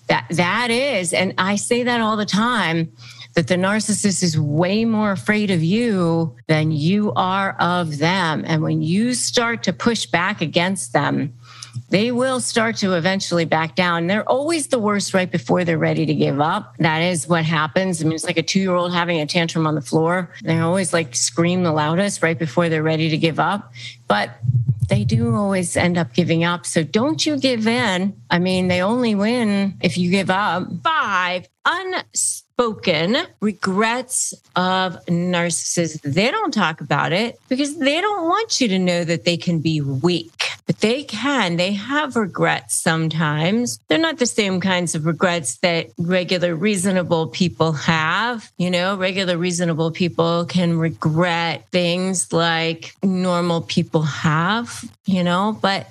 [0.07, 2.91] that that is and i say that all the time
[3.33, 8.43] that the narcissist is way more afraid of you than you are of them.
[8.45, 11.33] And when you start to push back against them,
[11.89, 14.05] they will start to eventually back down.
[14.05, 16.75] They're always the worst right before they're ready to give up.
[16.77, 18.01] That is what happens.
[18.01, 20.31] I mean, it's like a two year old having a tantrum on the floor.
[20.43, 23.73] They always like scream the loudest right before they're ready to give up.
[24.07, 24.37] But
[24.89, 26.65] they do always end up giving up.
[26.65, 28.15] So don't you give in.
[28.29, 30.67] I mean, they only win if you give up.
[30.83, 36.01] Five, unspoken regrets of narcissists.
[36.01, 39.59] They don't talk about it because they don't want you to know that they can
[39.59, 41.57] be weak but they can.
[41.57, 43.79] They have regrets sometimes.
[43.87, 48.51] They're not the same kinds of regrets that regular, reasonable people have.
[48.57, 55.89] You know, regular, reasonable people can regret things like normal people have, you know, but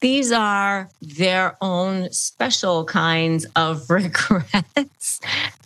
[0.00, 5.20] these are their own special kinds of regrets.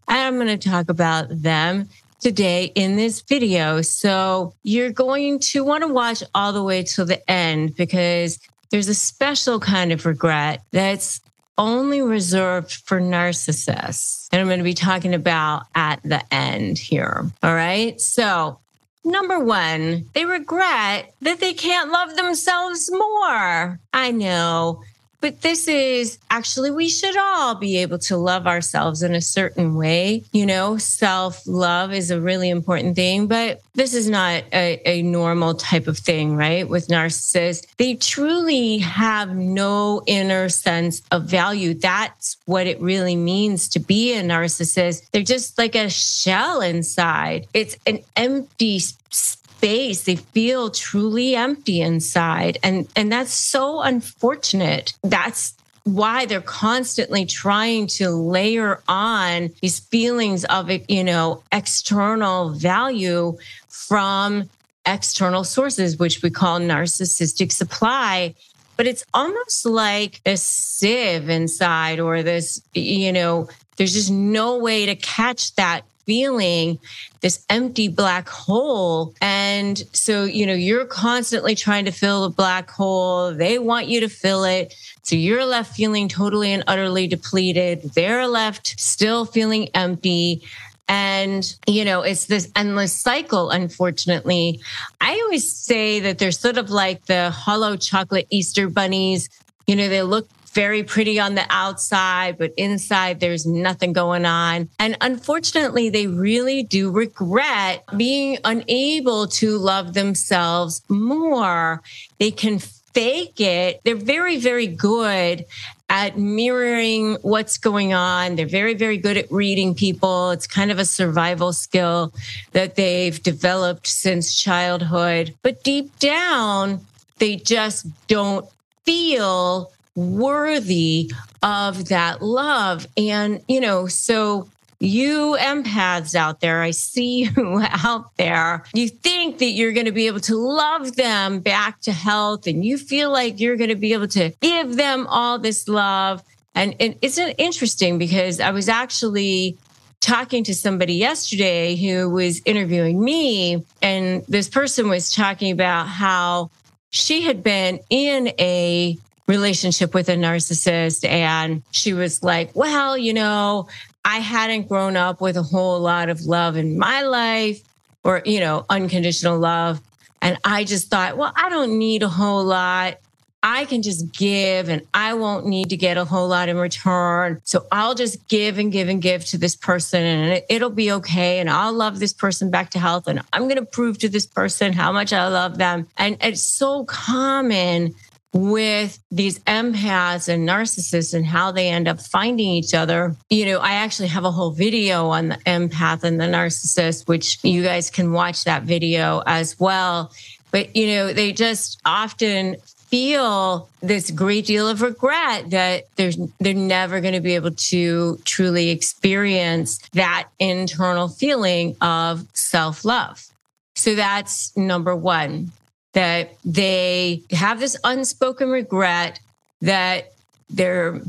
[0.09, 1.89] I'm going to talk about them
[2.25, 3.83] today in this video.
[3.83, 8.39] So you're going to want to watch all the way to the end because
[8.71, 11.21] there's a special kind of regret that's
[11.59, 14.29] only reserved for narcissists.
[14.33, 17.31] And I'm going to be talking about at the end here.
[17.43, 18.01] All right.
[18.01, 18.59] So,
[19.05, 23.79] number one, they regret that they can't love themselves more.
[23.93, 24.83] I know
[25.25, 29.75] but this is actually, we should all be able to love ourselves in a certain
[29.75, 30.23] way.
[30.33, 35.01] You know, self love is a really important thing, but this is not a, a
[35.01, 36.69] normal type of thing, right?
[36.69, 41.73] With narcissists, they truly have no inner sense of value.
[41.73, 45.11] That's what it really means to be a narcissist.
[45.11, 50.03] They're just like a shell inside, it's an empty space space.
[50.03, 52.59] They feel truly empty inside.
[52.63, 54.93] And and that's so unfortunate.
[55.03, 55.55] That's
[55.85, 63.37] why they're constantly trying to layer on these feelings of you know external value
[63.69, 64.51] from
[64.87, 68.35] external sources which we call narcissistic supply.
[68.77, 74.85] But it's almost like a sieve inside or this you know there's just no way
[74.85, 76.79] to catch that feeling
[77.21, 79.15] this empty black hole.
[79.21, 83.33] And so, you know, you're constantly trying to fill the black hole.
[83.33, 84.75] They want you to fill it.
[85.03, 87.83] So you're left feeling totally and utterly depleted.
[87.95, 90.43] They're left still feeling empty.
[90.87, 94.61] And, you know, it's this endless cycle, unfortunately.
[95.01, 99.31] I always say that they're sort of like the hollow chocolate Easter bunnies.
[99.67, 104.69] You know, they look very pretty on the outside, but inside there's nothing going on.
[104.79, 111.83] And unfortunately, they really do regret being unable to love themselves more.
[112.19, 113.81] They can fake it.
[113.85, 115.45] They're very, very good
[115.91, 118.37] at mirroring what's going on.
[118.37, 120.31] They're very, very good at reading people.
[120.31, 122.15] It's kind of a survival skill
[122.53, 125.35] that they've developed since childhood.
[125.43, 126.81] But deep down,
[127.19, 128.47] they just don't
[128.85, 131.13] feel worthy
[131.43, 132.87] of that love.
[132.97, 134.49] And, you know, so
[134.81, 138.65] you empaths out there, I see you out there.
[138.75, 142.65] You think that you're going to be able to love them back to health and
[142.65, 146.23] you feel like you're going to be able to give them all this love.
[146.55, 149.59] And, and isn't interesting because I was actually
[150.01, 156.51] talking to somebody yesterday who was interviewing me, and this person was talking about how
[156.91, 161.09] she had been in a relationship with a narcissist.
[161.09, 163.69] And she was like, well, you know,
[164.05, 167.63] I hadn't grown up with a whole lot of love in my life
[168.03, 169.81] or, you know, unconditional love.
[170.21, 172.99] And I just thought, well, I don't need a whole lot.
[173.43, 177.43] I can just give and I won't need to get a whole lot in return.
[177.45, 180.91] So I'll just give and give and give to this person and it, will be
[180.93, 181.41] okay.
[181.41, 183.07] And I'll love this person back to health.
[183.07, 185.87] And I'm going to prove to this person how much I love them.
[185.99, 187.95] And it's so common
[188.35, 193.17] with these empaths and narcissists and how they end up finding each other.
[193.31, 197.39] You know, I actually have a whole video on the empath and the narcissist, which
[197.45, 200.13] you guys can watch that video as well.
[200.51, 202.57] But, you know, they just often
[202.89, 208.19] feel this great deal of regret that there's they're never going to be able to
[208.25, 213.27] truly experience that internal feeling of self-love.
[213.75, 215.51] So that's number 1
[215.95, 219.19] that they have this unspoken regret
[219.63, 220.13] that
[220.51, 221.01] they're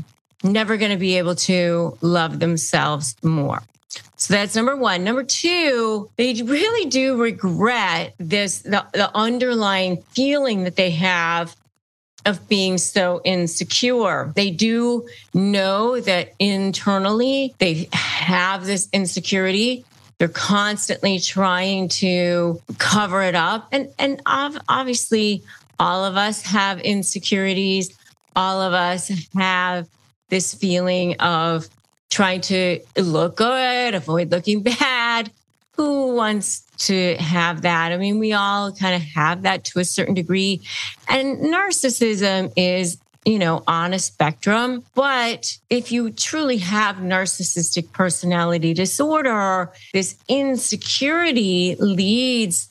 [0.42, 3.62] never going to be able to love themselves more.
[4.16, 5.04] So that's number one.
[5.04, 11.54] Number two, they really do regret this, the, the underlying feeling that they have
[12.24, 14.32] of being so insecure.
[14.34, 19.84] They do know that internally they have this insecurity
[20.18, 23.68] They're constantly trying to cover it up.
[23.70, 25.42] And, and obviously,
[25.78, 27.96] all of us have insecurities.
[28.34, 29.88] All of us have
[30.28, 31.68] this feeling of
[32.10, 35.30] trying to look good, avoid looking bad.
[35.76, 37.92] Who wants to have that?
[37.92, 40.62] I mean, we all kind of have that to a certain degree.
[41.08, 44.84] And narcissism is you know, on a spectrum.
[44.94, 52.70] But if you truly have narcissistic personality disorder, this insecurity leads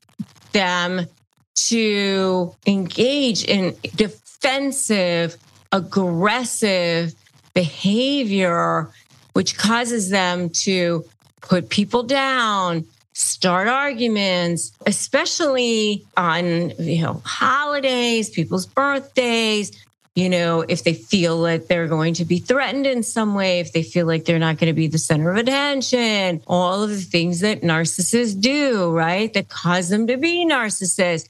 [0.53, 1.07] them
[1.55, 5.35] to engage in defensive,
[5.73, 7.13] aggressive
[7.53, 8.89] behavior,
[9.33, 11.03] which causes them to
[11.41, 19.85] put people down, start arguments, especially on, you know, holidays, people's birthdays,
[20.15, 23.73] you know, if they feel like they're going to be threatened in some way, if
[23.73, 27.01] they feel like they're not going to be the center of attention, all of the
[27.01, 29.33] things that narcissists do, right?
[29.33, 31.27] That cause them to be narcissists.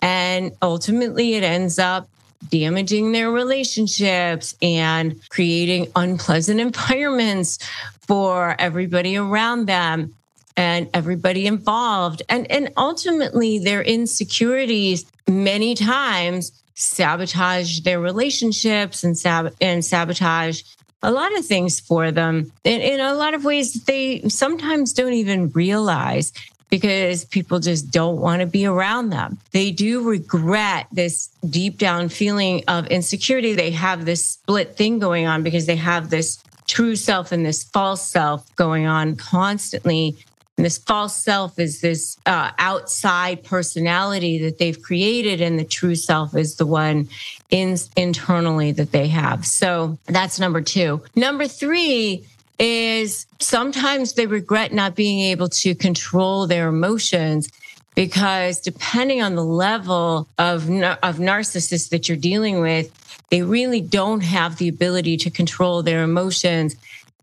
[0.00, 2.08] And ultimately, it ends up
[2.48, 7.58] damaging their relationships and creating unpleasant environments
[8.06, 10.14] for everybody around them
[10.56, 12.22] and everybody involved.
[12.28, 20.62] And, and ultimately, their insecurities many times sabotage their relationships and, sab- and sabotage
[21.02, 25.12] a lot of things for them in, in a lot of ways they sometimes don't
[25.12, 26.32] even realize
[26.70, 29.38] because people just don't want to be around them.
[29.52, 33.54] They do regret this deep down feeling of insecurity.
[33.54, 37.64] They have this split thing going on because they have this true self and this
[37.64, 40.16] false self going on constantly.
[40.58, 46.36] This false self is this uh, outside personality that they've created, and the true self
[46.36, 47.08] is the one
[47.50, 49.46] in, internally that they have.
[49.46, 51.02] So that's number two.
[51.14, 52.24] Number three
[52.58, 57.48] is sometimes they regret not being able to control their emotions
[57.94, 62.92] because depending on the level of, of narcissist that you're dealing with,
[63.30, 66.76] they really don't have the ability to control their emotions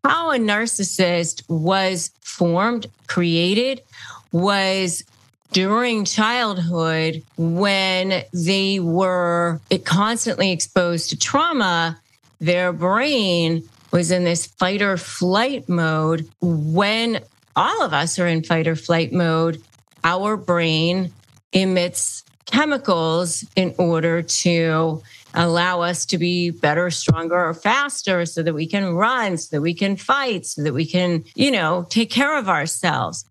[0.07, 3.81] how a narcissist was formed, created,
[4.31, 5.03] was
[5.51, 11.99] during childhood when they were constantly exposed to trauma,
[12.39, 16.29] their brain was in this fight or flight mode.
[16.39, 17.19] When
[17.55, 19.59] all of us are in fight or flight mode,
[20.03, 21.11] our brain
[21.51, 25.01] emits chemicals in order to
[25.35, 29.61] allow us to be better, stronger, or faster so that we can run, so that
[29.61, 33.25] we can fight, so that we can, you know, take care of ourselves.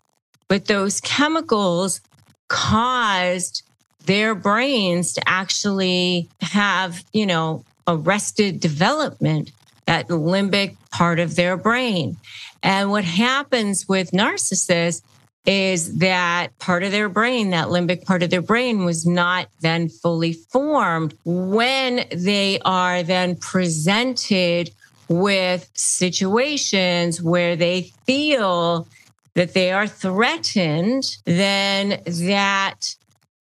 [0.49, 2.01] But those chemicals
[2.49, 3.63] caused
[4.07, 9.51] their brains to actually have, you know, arrested development,
[9.87, 12.17] that limbic part of their brain.
[12.63, 15.03] And what happens with narcissists
[15.47, 19.89] is that part of their brain, that limbic part of their brain, was not then
[19.89, 24.71] fully formed when they are then presented
[25.09, 28.89] with situations where they feel
[29.35, 32.95] that they are threatened, then that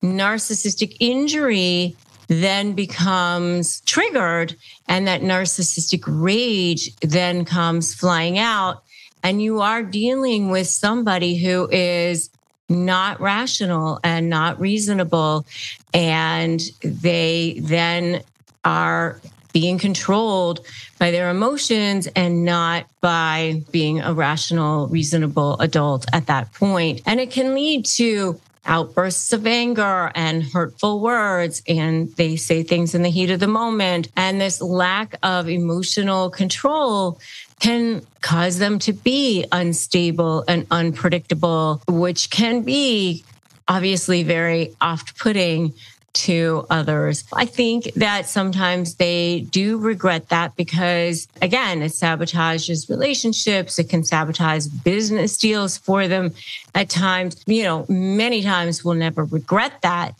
[0.04, 1.96] narcissistic injury
[2.28, 4.56] then becomes triggered
[4.88, 8.84] and that narcissistic rage then comes flying out
[9.24, 12.30] and you are dealing with somebody who is
[12.70, 15.46] not rational and not reasonable.
[15.94, 18.22] And they then
[18.64, 19.20] are
[19.54, 20.66] being controlled
[20.98, 27.02] by their emotions and not by being a rational, reasonable adult at that point.
[27.06, 32.96] And it can lead to outbursts of anger and hurtful words, and they say things
[32.96, 34.10] in the heat of the moment.
[34.16, 37.20] And this lack of emotional control
[37.60, 43.24] can cause them to be unstable and unpredictable, which can be
[43.68, 45.74] obviously very off putting
[46.14, 47.24] to others.
[47.34, 53.80] I think that sometimes they do regret that because, again, it sabotages relationships.
[53.80, 56.34] It can sabotage business deals for them
[56.76, 57.42] at times.
[57.48, 60.14] You know, many times we'll never regret that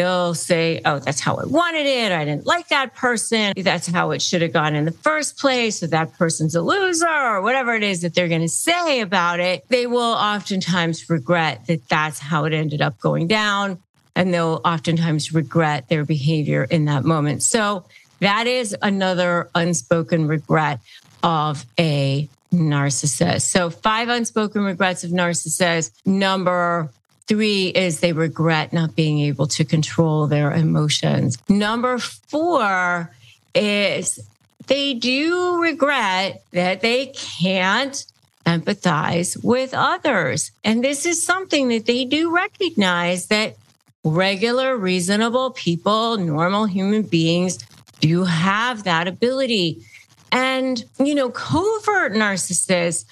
[0.00, 2.10] they'll say, Oh, that's how I wanted it.
[2.10, 3.52] I didn't like that person.
[3.54, 5.80] That's how it should have gone in the first place.
[5.80, 9.40] So that person's a loser or whatever it is that they're going to say about
[9.40, 9.68] it.
[9.68, 13.78] They will oftentimes regret that that's how it ended up going down.
[14.16, 17.42] And they'll oftentimes regret their behavior in that moment.
[17.42, 17.84] So
[18.20, 20.80] that is another unspoken regret
[21.22, 23.42] of a narcissist.
[23.42, 25.92] So five unspoken regrets of narcissists.
[26.06, 26.90] Number
[27.26, 31.38] Three is they regret not being able to control their emotions.
[31.48, 33.10] Number four
[33.54, 34.18] is
[34.66, 38.04] they do regret that they can't
[38.46, 40.50] empathize with others.
[40.64, 43.56] And this is something that they do recognize that
[44.04, 47.58] regular, reasonable people, normal human beings
[48.00, 49.84] do have that ability.
[50.32, 53.04] And, you know, covert narcissists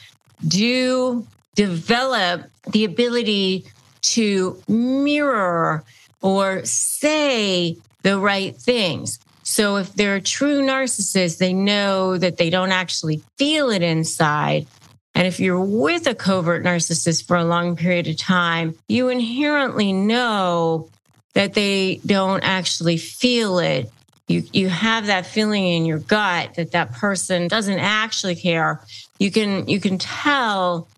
[0.47, 3.65] do develop the ability
[4.03, 5.85] to mirror
[6.21, 9.19] or say the right things.
[9.43, 14.67] So if they're a true narcissist, they know that they don't actually feel it inside.
[15.15, 19.93] And if you're with a covert narcissist for a long period of time, you inherently
[19.93, 20.91] know
[21.35, 23.91] that they don't actually feel it.
[24.29, 28.81] You, you have that feeling in your gut that that person doesn't actually care.
[29.19, 30.89] You can, you can tell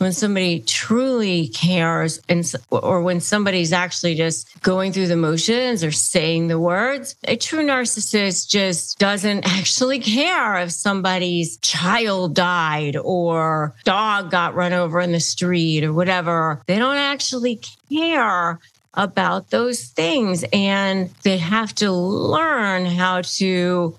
[0.00, 5.92] when somebody truly cares and or when somebody's actually just going through the motions or
[5.92, 13.74] saying the words a true narcissist just doesn't actually care if somebody's child died or
[13.84, 16.62] dog got run over in the street or whatever.
[16.66, 17.60] They don't actually
[17.90, 18.58] care
[18.94, 23.96] about those things and they have to learn how to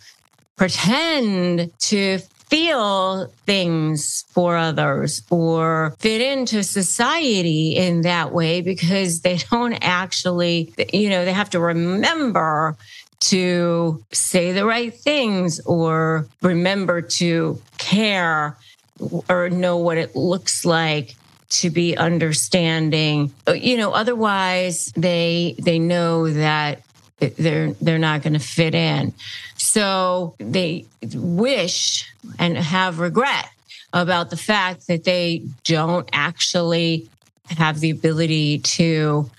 [0.57, 2.19] pretend to
[2.51, 10.73] feel things for others or fit into society in that way because they don't actually,
[10.93, 12.75] you know, they have to remember
[13.21, 18.57] to say the right things or remember to care
[19.29, 21.15] or know what it looks like
[21.49, 23.31] to be understanding.
[23.53, 26.81] You know otherwise they they know that
[27.19, 29.13] they're they're not going to fit in
[29.71, 33.49] so they wish and have regret
[33.93, 37.09] about the fact that they don't actually
[37.57, 39.29] have the ability to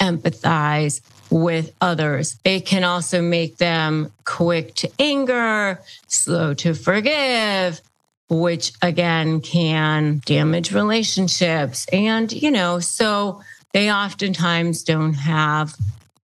[0.00, 2.38] empathize with others.
[2.42, 7.80] It can also make them quick to anger, slow to forgive,
[8.30, 11.86] which again can damage relationships.
[11.92, 13.42] And, you know, so
[13.72, 15.76] they oftentimes don't have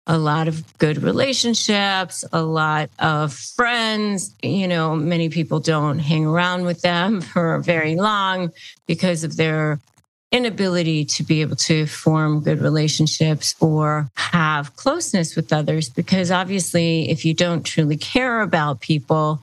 [0.06, 4.34] a lot of good relationships, a lot of friends.
[4.42, 8.52] You know, many people don't hang around with them for very long
[8.86, 9.80] because of their
[10.30, 15.88] inability to be able to form good relationships or have closeness with others.
[15.88, 19.40] Because obviously, if you don't truly care about people,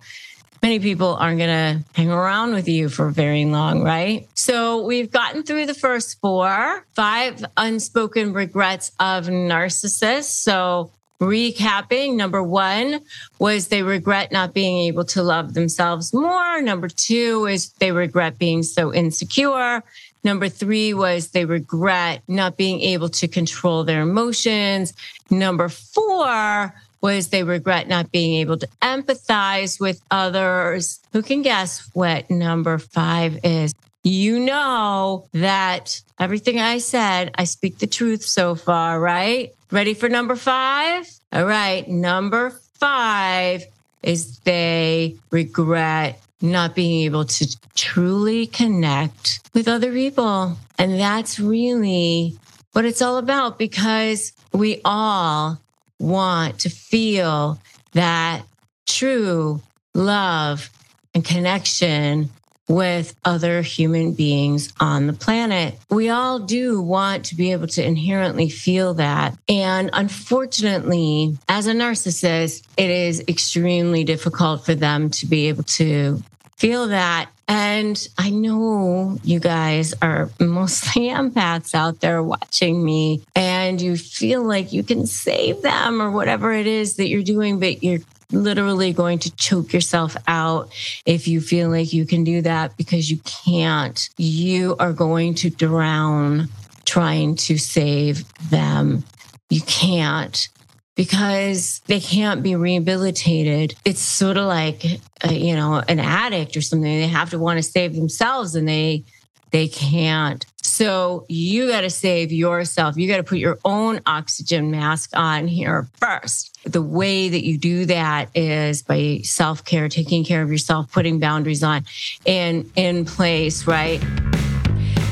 [0.62, 4.28] many people aren't going to hang around with you for very long, right?
[4.36, 10.26] So we've gotten through the first four, five unspoken regrets of narcissists.
[10.26, 13.00] So recapping number one
[13.40, 16.62] was they regret not being able to love themselves more.
[16.62, 19.84] Number two is they regret being so insecure.
[20.24, 24.94] Number three was they regret not being able to control their emotions.
[25.30, 31.00] Number four was they regret not being able to empathize with others.
[31.14, 33.74] Who can guess what number five is?
[34.04, 39.54] You know that everything I said, I speak the truth so far, right?
[39.72, 41.08] Ready for number five?
[41.32, 41.88] All right.
[41.88, 43.64] Number five
[44.02, 50.58] is they regret not being able to truly connect with other people.
[50.78, 52.36] And that's really
[52.74, 55.60] what it's all about because we all
[56.02, 57.60] want to feel
[57.94, 58.44] that
[58.88, 59.62] true
[59.94, 60.70] love
[61.14, 62.30] and connection
[62.68, 65.78] with other human beings on the planet.
[65.90, 69.38] We all do want to be able to inherently feel that.
[69.50, 76.24] And unfortunately, as a narcissist, it is extremely difficult for them to be able to
[76.58, 77.30] feel that.
[77.52, 84.42] And I know you guys are mostly empaths out there watching me, and you feel
[84.42, 88.00] like you can save them or whatever it is that you're doing, but you're
[88.32, 90.72] literally going to choke yourself out
[91.06, 94.10] if you feel like you can do that because you can't.
[94.16, 96.48] You are going to drown
[96.86, 99.04] trying to save them.
[99.50, 100.48] You can't
[100.96, 103.76] because they can't be rehabilitated.
[103.86, 104.84] It's sort of like,
[105.24, 106.84] a, you know, an addict or something.
[106.84, 109.04] They have to want to save themselves and they
[109.52, 110.46] they can't.
[110.62, 112.96] So you got to save yourself.
[112.98, 116.58] You got to put your own oxygen mask on here first.
[116.64, 121.20] The way that you do that is by self care, taking care of yourself, putting
[121.20, 121.86] boundaries on
[122.26, 124.02] and in place, right?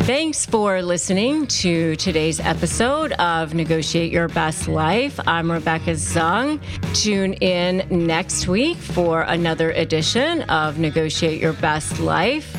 [0.10, 5.20] Thanks for listening to today's episode of Negotiate Your Best Life.
[5.28, 6.60] I'm Rebecca Zung.
[6.96, 12.59] Tune in next week for another edition of Negotiate Your Best Life.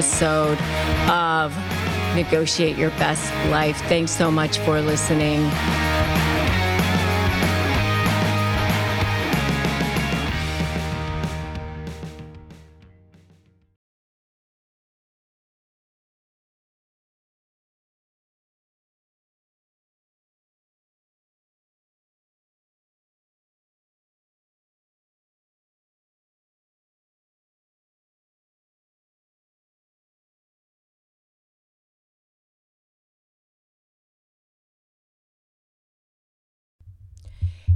[0.01, 0.59] episode
[1.11, 1.55] of
[2.15, 3.77] Negotiate Your Best Life.
[3.81, 5.41] Thanks so much for listening.